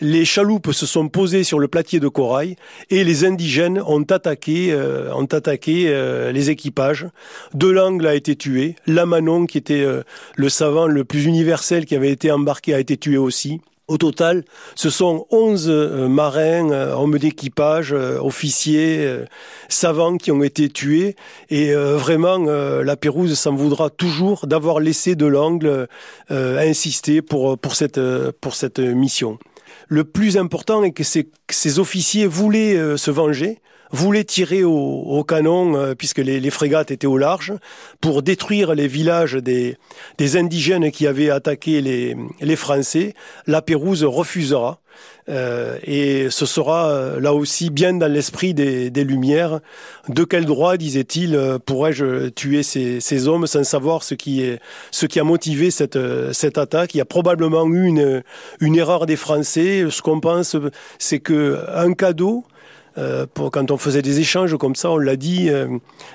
Les 0.00 0.24
chaloupes 0.24 0.72
se 0.72 0.86
sont 0.86 1.08
posées 1.08 1.44
sur 1.44 1.58
le 1.58 1.68
platier 1.68 2.00
de 2.00 2.08
corail 2.08 2.56
et 2.90 3.02
les 3.02 3.24
indigènes 3.24 3.82
ont 3.86 4.02
attaqué, 4.02 4.72
euh, 4.72 5.12
ont 5.14 5.24
attaqué 5.24 5.64
les 6.32 6.50
équipages. 6.50 7.06
Delangle 7.54 8.06
a 8.06 8.14
été 8.14 8.36
tué, 8.36 8.76
Lamanon, 8.86 9.46
qui 9.46 9.58
était 9.58 9.84
le 10.36 10.48
savant 10.48 10.86
le 10.86 11.04
plus 11.04 11.24
universel 11.24 11.86
qui 11.86 11.96
avait 11.96 12.10
été 12.10 12.30
embarqué, 12.30 12.74
a 12.74 12.80
été 12.80 12.96
tué 12.96 13.16
aussi. 13.16 13.60
Au 13.86 13.98
total, 13.98 14.44
ce 14.76 14.88
sont 14.88 15.26
11 15.30 15.66
euh, 15.68 16.08
marins, 16.08 16.70
euh, 16.70 16.94
hommes 16.94 17.18
d'équipage, 17.18 17.92
euh, 17.92 18.18
officiers, 18.18 19.06
savants 19.68 20.16
qui 20.16 20.32
ont 20.32 20.42
été 20.42 20.70
tués. 20.70 21.16
Et 21.50 21.74
vraiment, 21.74 22.38
la 22.38 22.96
Pérouse 22.96 23.38
s'en 23.38 23.54
voudra 23.54 23.90
toujours 23.90 24.46
d'avoir 24.46 24.80
laissé 24.80 25.14
de 25.14 25.26
l'angle 25.26 25.88
insister 26.30 27.22
pour, 27.22 27.58
cette 27.74 28.78
mission. 28.78 29.38
Le 29.88 30.04
plus 30.04 30.36
important 30.36 30.82
est 30.82 30.92
que 30.92 31.04
ces 31.04 31.78
officiers 31.78 32.26
voulaient 32.26 32.96
se 32.96 33.10
venger 33.10 33.60
voulait 33.94 34.24
tirer 34.24 34.64
au, 34.64 35.24
canon, 35.24 35.76
euh, 35.76 35.94
puisque 35.94 36.18
les, 36.18 36.50
frégates 36.50 36.90
étaient 36.90 37.06
au 37.06 37.16
large, 37.16 37.52
pour 38.00 38.22
détruire 38.22 38.74
les 38.74 38.88
villages 38.88 39.34
des, 39.34 39.76
indigènes 40.36 40.90
qui 40.90 41.06
avaient 41.06 41.30
attaqué 41.30 41.80
les, 41.80 42.56
Français. 42.56 43.14
La 43.46 43.62
Pérouse 43.62 44.04
refusera. 44.04 44.80
Euh, 45.28 45.78
et 45.82 46.28
ce 46.30 46.46
sera 46.46 46.88
euh, 46.88 47.18
là 47.18 47.34
aussi 47.34 47.70
bien 47.70 47.94
dans 47.94 48.10
l'esprit 48.10 48.54
des, 48.54 48.90
Lumières. 49.04 49.60
De 50.08 50.24
quel 50.24 50.44
droit, 50.44 50.76
disait-il, 50.76 51.38
pourrais-je 51.64 52.28
tuer 52.28 52.62
ces, 52.62 53.28
hommes 53.28 53.46
sans 53.46 53.64
savoir 53.64 54.02
ce 54.02 54.14
qui, 54.14 54.42
est, 54.42 54.60
ce 54.90 55.06
qui 55.06 55.20
a 55.20 55.24
motivé 55.24 55.70
cette, 55.70 55.98
cette 56.32 56.58
attaque? 56.58 56.94
Il 56.94 56.98
y 56.98 57.00
a 57.00 57.06
probablement 57.06 57.66
eu 57.66 57.86
une, 57.86 58.22
une 58.60 58.76
erreur 58.76 59.06
des 59.06 59.16
Français. 59.16 59.84
Ce 59.90 60.02
qu'on 60.02 60.20
pense, 60.20 60.56
c'est 60.98 61.20
que 61.20 61.60
un 61.74 61.92
cadeau 61.92 62.44
euh, 62.96 63.26
quand 63.52 63.70
on 63.70 63.76
faisait 63.76 64.02
des 64.02 64.20
échanges 64.20 64.56
comme 64.56 64.76
ça, 64.76 64.90
on 64.90 64.98
l'a 64.98 65.16
dit, 65.16 65.48
euh, 65.48 65.66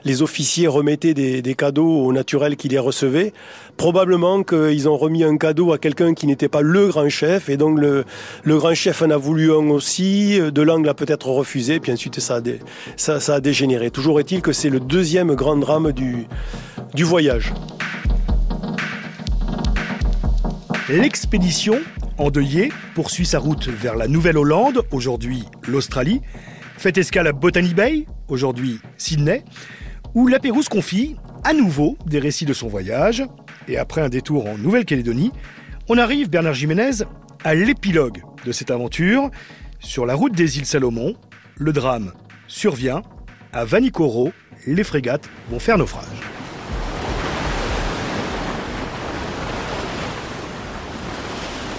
les 0.05 0.21
officiers 0.21 0.67
remettaient 0.67 1.13
des, 1.13 1.55
cadeaux 1.55 2.05
aux 2.05 2.13
naturels 2.13 2.55
qui 2.55 2.69
les 2.69 2.79
recevaient. 2.79 3.33
Probablement 3.75 4.43
qu'ils 4.43 4.87
ont 4.87 4.97
remis 4.97 5.23
un 5.23 5.37
cadeau 5.37 5.73
à 5.73 5.77
quelqu'un 5.77 6.13
qui 6.13 6.25
n'était 6.25 6.47
pas 6.47 6.61
le 6.61 6.87
grand 6.87 7.09
chef, 7.09 7.49
et 7.49 7.57
donc 7.57 7.79
le, 7.79 8.05
grand 8.45 8.73
chef 8.73 9.01
en 9.01 9.09
a 9.09 9.17
voulu 9.17 9.51
un 9.51 9.69
aussi, 9.69 10.39
de 10.39 10.61
l'angle 10.61 10.87
a 10.89 10.93
peut-être 10.93 11.27
refusé, 11.27 11.79
puis 11.79 11.91
ensuite 11.91 12.19
ça 12.19 12.35
a, 12.37 13.39
dégénéré. 13.39 13.91
Toujours 13.91 14.19
est-il 14.19 14.41
que 14.41 14.53
c'est 14.53 14.69
le 14.69 14.79
deuxième 14.79 15.35
grand 15.35 15.57
drame 15.57 15.91
du, 15.91 16.27
du 16.93 17.03
voyage. 17.03 17.53
L'expédition, 20.87 21.75
endeuillée, 22.17 22.71
poursuit 22.95 23.25
sa 23.25 23.39
route 23.39 23.67
vers 23.67 23.95
la 23.95 24.07
Nouvelle-Hollande, 24.07 24.81
aujourd'hui 24.91 25.43
l'Australie, 25.67 26.21
fait 26.79 26.97
escale 26.97 27.27
à 27.27 27.33
Botany 27.33 27.73
Bay, 27.73 28.05
aujourd'hui 28.29 28.79
Sydney, 28.97 29.43
où 30.15 30.27
la 30.27 30.39
Pérouse 30.39 30.69
confie 30.69 31.17
à 31.43 31.53
nouveau 31.53 31.97
des 32.05 32.19
récits 32.19 32.45
de 32.45 32.53
son 32.53 32.69
voyage. 32.69 33.21
Et 33.67 33.77
après 33.77 33.99
un 33.99 34.07
détour 34.07 34.47
en 34.47 34.57
Nouvelle-Calédonie, 34.57 35.33
on 35.89 35.97
arrive, 35.97 36.29
Bernard 36.29 36.53
Jiménez, 36.53 37.03
à 37.43 37.53
l'épilogue 37.53 38.21
de 38.45 38.51
cette 38.53 38.71
aventure. 38.71 39.29
Sur 39.81 40.05
la 40.05 40.15
route 40.15 40.33
des 40.33 40.57
îles 40.57 40.65
Salomon, 40.65 41.15
le 41.57 41.73
drame 41.73 42.13
survient. 42.47 43.01
À 43.51 43.65
Vanikoro, 43.65 44.31
les 44.65 44.85
frégates 44.85 45.29
vont 45.51 45.59
faire 45.59 45.77
naufrage. 45.77 46.05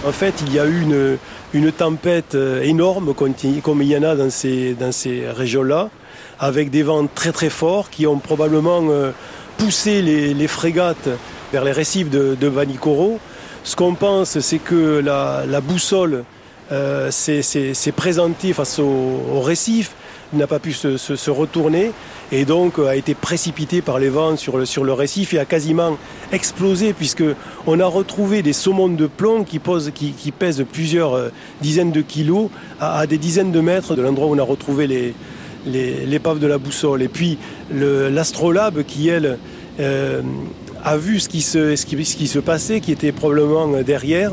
En 0.04 0.12
fait, 0.12 0.42
il 0.46 0.52
y 0.52 0.58
a 0.58 0.66
eu 0.66 0.82
une, 0.82 1.18
une 1.52 1.72
tempête 1.72 2.34
euh, 2.34 2.62
énorme 2.62 3.14
comme 3.14 3.82
il 3.82 3.88
y 3.88 3.96
en 3.96 4.02
a 4.02 4.14
dans 4.14 4.30
ces, 4.30 4.76
régions-là, 5.34 5.90
avec 6.38 6.70
des 6.70 6.82
vents 6.82 7.06
très 7.06 7.32
très 7.32 7.50
forts 7.50 7.90
qui 7.90 8.06
ont 8.06 8.18
probablement 8.18 8.82
euh, 8.88 9.10
poussé 9.58 10.02
les, 10.02 10.48
frégates 10.48 11.08
vers 11.52 11.64
les 11.64 11.72
récifs 11.72 12.10
de, 12.10 12.46
Vanikoro. 12.46 13.18
Ce 13.64 13.76
qu'on 13.76 13.94
pense, 13.94 14.38
c'est 14.40 14.58
que 14.58 15.00
la, 15.04 15.60
boussole 15.60 16.24
euh, 16.72 17.10
s'est 17.10 17.92
présentée 17.94 18.52
face 18.52 18.78
au, 18.78 19.22
au 19.34 19.40
récif, 19.40 19.92
n'a 20.32 20.46
pas 20.46 20.58
pu 20.58 20.72
se, 20.72 21.30
retourner 21.30 21.92
et 22.32 22.44
donc 22.44 22.78
a 22.78 22.96
été 22.96 23.14
précipité 23.14 23.82
par 23.82 23.98
les 23.98 24.08
vents 24.08 24.36
sur 24.36 24.56
le, 24.56 24.92
récif 24.92 25.34
et 25.34 25.38
a 25.38 25.44
quasiment 25.44 25.96
explosé 26.32 26.92
puisque 26.92 27.24
on 27.66 27.80
a 27.80 27.86
retrouvé 27.86 28.42
des 28.42 28.52
saumons 28.52 28.88
de 28.88 29.06
plomb 29.06 29.44
qui, 29.44 29.58
pèsent 29.58 30.64
plusieurs 30.70 31.14
euh, 31.14 31.28
dizaines 31.60 31.92
de 31.92 32.00
kilos 32.00 32.50
à, 32.80 33.06
des 33.06 33.18
dizaines 33.18 33.52
de 33.52 33.60
mètres 33.60 33.94
de 33.96 34.02
l'endroit 34.02 34.28
où 34.28 34.34
on 34.34 34.38
a 34.38 34.42
retrouvé 34.42 35.14
l'épave 35.66 36.38
de 36.38 36.46
la 36.46 36.58
boussole. 36.58 37.02
Et 37.02 37.08
puis 37.08 37.38
l'astrolabe 37.72 38.82
qui, 38.84 39.08
elle, 39.08 39.38
euh, 39.80 40.22
a 40.84 40.96
vu 40.96 41.20
ce 41.20 41.28
qui 41.28 41.42
se 41.42 42.38
passait, 42.38 42.80
qui 42.80 42.92
était 42.92 43.12
probablement 43.12 43.82
derrière, 43.82 44.32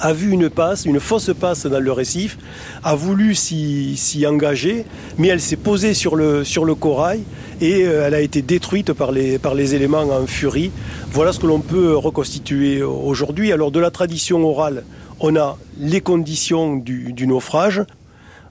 a 0.00 0.12
vu 0.12 0.30
une 0.30 0.50
passe, 0.50 0.84
une 0.84 1.00
fausse 1.00 1.30
passe 1.38 1.66
dans 1.66 1.80
le 1.80 1.92
récif, 1.92 2.38
a 2.82 2.94
voulu 2.94 3.34
s'y 3.34 4.24
engager, 4.26 4.84
mais 5.16 5.28
elle 5.28 5.40
s'est 5.40 5.56
posée 5.56 5.94
sur 5.94 6.16
le, 6.16 6.44
sur 6.44 6.64
le 6.64 6.74
corail 6.74 7.22
et 7.60 7.84
euh, 7.84 8.06
elle 8.06 8.14
a 8.14 8.20
été 8.20 8.42
détruite 8.42 8.92
par 8.92 9.12
les, 9.12 9.38
par 9.38 9.54
les 9.54 9.74
éléments 9.74 10.02
en 10.02 10.26
furie. 10.26 10.70
Voilà 11.10 11.32
ce 11.32 11.40
que 11.40 11.46
l'on 11.46 11.60
peut 11.60 11.96
reconstituer 11.96 12.82
aujourd'hui. 12.82 13.52
Alors 13.52 13.70
de 13.70 13.80
la 13.80 13.90
tradition 13.90 14.44
orale, 14.44 14.84
on 15.20 15.36
a 15.36 15.58
les 15.78 16.00
conditions 16.00 16.76
du, 16.76 17.26
naufrage. 17.26 17.82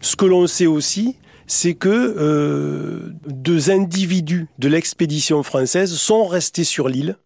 Ce 0.02 0.16
que 0.16 0.26
l'on 0.26 0.48
sait 0.48 0.68
aussi, 0.68 1.16
c'est 1.48 1.74
que 1.74 1.90
euh, 1.90 3.14
deux 3.28 3.72
individus 3.72 4.48
de 4.60 4.68
l'expédition 4.68 5.44
française 5.44 5.94
sont 5.94 6.26
restés 6.26 6.66
sur 6.66 6.90
l'île 6.90 7.18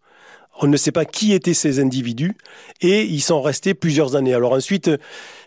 on 0.62 0.68
ne 0.68 0.78
sait 0.78 0.92
pas 0.92 1.06
qui 1.06 1.34
étaient 1.34 1.54
ces 1.54 1.80
individus 1.80 2.36
et 2.82 3.04
ils 3.04 3.22
sont 3.22 3.42
restés 3.42 3.74
plusieurs 3.74 4.16
années. 4.16 4.34
Alors 4.34 4.54
ensuite, 4.54 4.90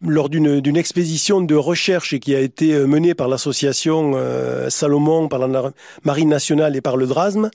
lors 0.02 0.28
d'une 0.28 0.76
expédition 0.76 1.40
de 1.40 1.54
recherche 1.54 2.18
qui 2.18 2.34
a 2.34 2.40
été 2.40 2.74
menée 2.86 3.14
par 3.14 3.28
l'association 3.28 4.12
euh, 4.16 4.68
Salomon, 4.70 5.28
par 5.28 5.38
la 5.38 5.72
Marine 6.02 6.28
nationale 6.28 6.76
et 6.76 6.80
par 6.80 6.96
le 6.96 7.06
DRASM, 7.06 7.50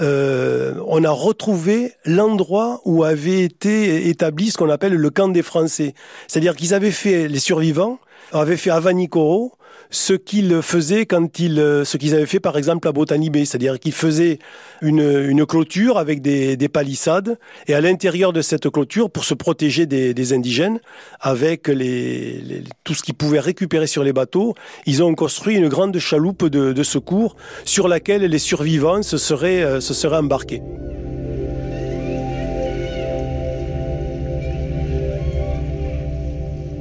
euh, 0.00 0.74
on 0.86 1.02
a 1.04 1.10
retrouvé 1.10 1.92
l'endroit 2.04 2.80
où 2.84 3.04
avait 3.04 3.42
été 3.42 4.08
établi 4.08 4.50
ce 4.50 4.58
qu'on 4.58 4.70
appelle 4.70 4.94
le 4.94 5.10
camp 5.10 5.28
des 5.28 5.42
Français. 5.42 5.94
C'est-à-dire 6.26 6.54
qu'ils 6.54 6.74
avaient 6.74 6.90
fait, 6.90 7.28
les 7.28 7.40
survivants 7.40 7.98
avaient 8.32 8.56
fait 8.56 8.70
Avanicoro, 8.70 9.52
ce 9.90 10.12
qu'ils 10.12 10.60
faisaient 10.62 11.06
quand 11.06 11.38
ils, 11.38 11.58
euh, 11.58 11.84
ce 11.84 11.96
qu'ils 11.96 12.14
avaient 12.14 12.26
fait 12.26 12.40
par 12.40 12.58
exemple 12.58 12.86
à 12.88 12.92
Botanibé, 12.92 13.44
c'est-à-dire 13.44 13.78
qu'ils 13.78 13.92
faisaient 13.92 14.38
une, 14.82 15.00
une, 15.00 15.46
clôture 15.46 15.98
avec 15.98 16.20
des, 16.20 16.56
des, 16.56 16.68
palissades 16.68 17.38
et 17.66 17.74
à 17.74 17.80
l'intérieur 17.80 18.32
de 18.32 18.42
cette 18.42 18.68
clôture, 18.68 19.10
pour 19.10 19.24
se 19.24 19.34
protéger 19.34 19.86
des, 19.86 20.14
des 20.14 20.32
indigènes, 20.32 20.80
avec 21.20 21.68
les, 21.68 22.64
tout 22.84 22.94
ce 22.94 23.02
qu'ils 23.02 23.14
pouvaient 23.14 23.40
récupérer 23.40 23.86
sur 23.86 24.04
les 24.04 24.12
bateaux, 24.12 24.54
ils 24.86 25.02
ont 25.02 25.14
construit 25.14 25.56
une 25.56 25.68
grande 25.68 25.98
chaloupe 25.98 26.46
de, 26.46 26.72
de 26.72 26.82
secours 26.82 27.36
sur 27.64 27.88
laquelle 27.88 28.22
les 28.22 28.38
survivants 28.38 29.02
se 29.02 29.16
seraient, 29.16 29.62
euh, 29.62 29.80
se 29.80 29.94
seraient 29.94 30.18
embarqués. 30.18 30.62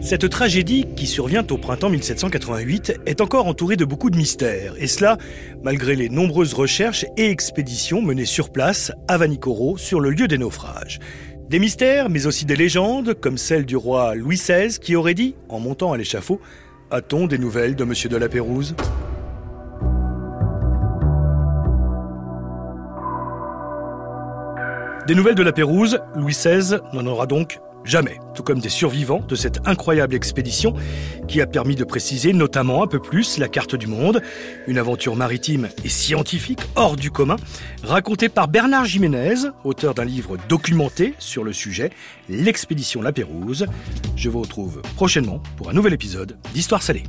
Cette 0.08 0.30
tragédie, 0.30 0.86
qui 0.96 1.06
survient 1.06 1.46
au 1.52 1.58
printemps 1.58 1.90
1788, 1.90 3.02
est 3.06 3.20
encore 3.20 3.46
entourée 3.46 3.76
de 3.76 3.84
beaucoup 3.84 4.10
de 4.10 4.16
mystères, 4.16 4.74
et 4.78 4.88
cela 4.88 5.18
malgré 5.64 5.98
les 5.98 6.08
nombreuses 6.08 6.54
recherches 6.54 7.06
et 7.18 7.30
expéditions 7.30 8.02
menées 8.02 8.24
sur 8.24 8.50
place 8.50 8.94
à 9.10 9.18
Vanikoro 9.18 9.78
sur 9.78 10.00
le 10.00 10.12
lieu 10.12 10.30
des 10.30 10.38
naufrages. 10.38 11.00
Des 11.50 11.60
mystères, 11.60 12.10
mais 12.10 12.26
aussi 12.26 12.46
des 12.46 12.56
légendes, 12.56 13.16
comme 13.16 13.38
celle 13.38 13.66
du 13.66 13.76
roi 13.76 14.16
Louis 14.16 14.38
XVI 14.38 14.80
qui 14.80 14.96
aurait 14.96 15.14
dit, 15.14 15.36
en 15.50 15.60
montant 15.60 15.92
à 15.92 15.98
l'échafaud, 15.98 16.40
A-t-on 16.90 17.28
des 17.28 17.38
nouvelles 17.38 17.76
de 17.76 17.84
Monsieur 17.84 18.08
de 18.08 18.16
la 18.16 18.30
Pérouse? 18.30 18.78
Des 25.06 25.16
nouvelles 25.16 25.36
de 25.36 25.44
la 25.44 25.52
Pérouse, 25.52 26.00
Louis 26.16 26.32
XVI 26.32 26.78
n'en 26.94 27.06
aura 27.06 27.26
donc 27.26 27.60
Jamais, 27.88 28.20
tout 28.36 28.44
comme 28.44 28.60
des 28.60 28.68
survivants 28.68 29.22
de 29.26 29.36
cette 29.36 29.66
incroyable 29.66 30.14
expédition 30.14 30.74
qui 31.30 31.40
a 31.40 31.48
permis 31.48 31.76
de 31.76 31.86
préciser 31.86 32.34
notamment 32.34 32.84
un 32.84 32.88
peu 32.88 33.00
plus 33.00 33.38
la 33.38 33.48
carte 33.48 33.76
du 33.76 33.88
monde, 33.88 34.22
une 34.68 34.78
aventure 34.78 35.16
maritime 35.16 35.70
et 35.86 35.90
scientifique 35.90 36.60
hors 36.76 36.98
du 36.98 37.12
commun, 37.12 37.38
racontée 37.84 38.28
par 38.28 38.50
Bernard 38.50 38.84
Jiménez, 38.84 39.36
auteur 39.64 39.94
d'un 39.94 40.04
livre 40.04 40.36
documenté 40.50 41.14
sur 41.18 41.46
le 41.46 41.54
sujet, 41.54 41.92
L'expédition 42.28 43.02
La 43.02 43.14
Pérouse. 43.14 43.68
Je 44.18 44.30
vous 44.30 44.42
retrouve 44.42 44.82
prochainement 44.98 45.42
pour 45.56 45.70
un 45.70 45.74
nouvel 45.74 45.94
épisode 45.94 46.38
d'Histoire 46.54 46.84
salée. 46.84 47.04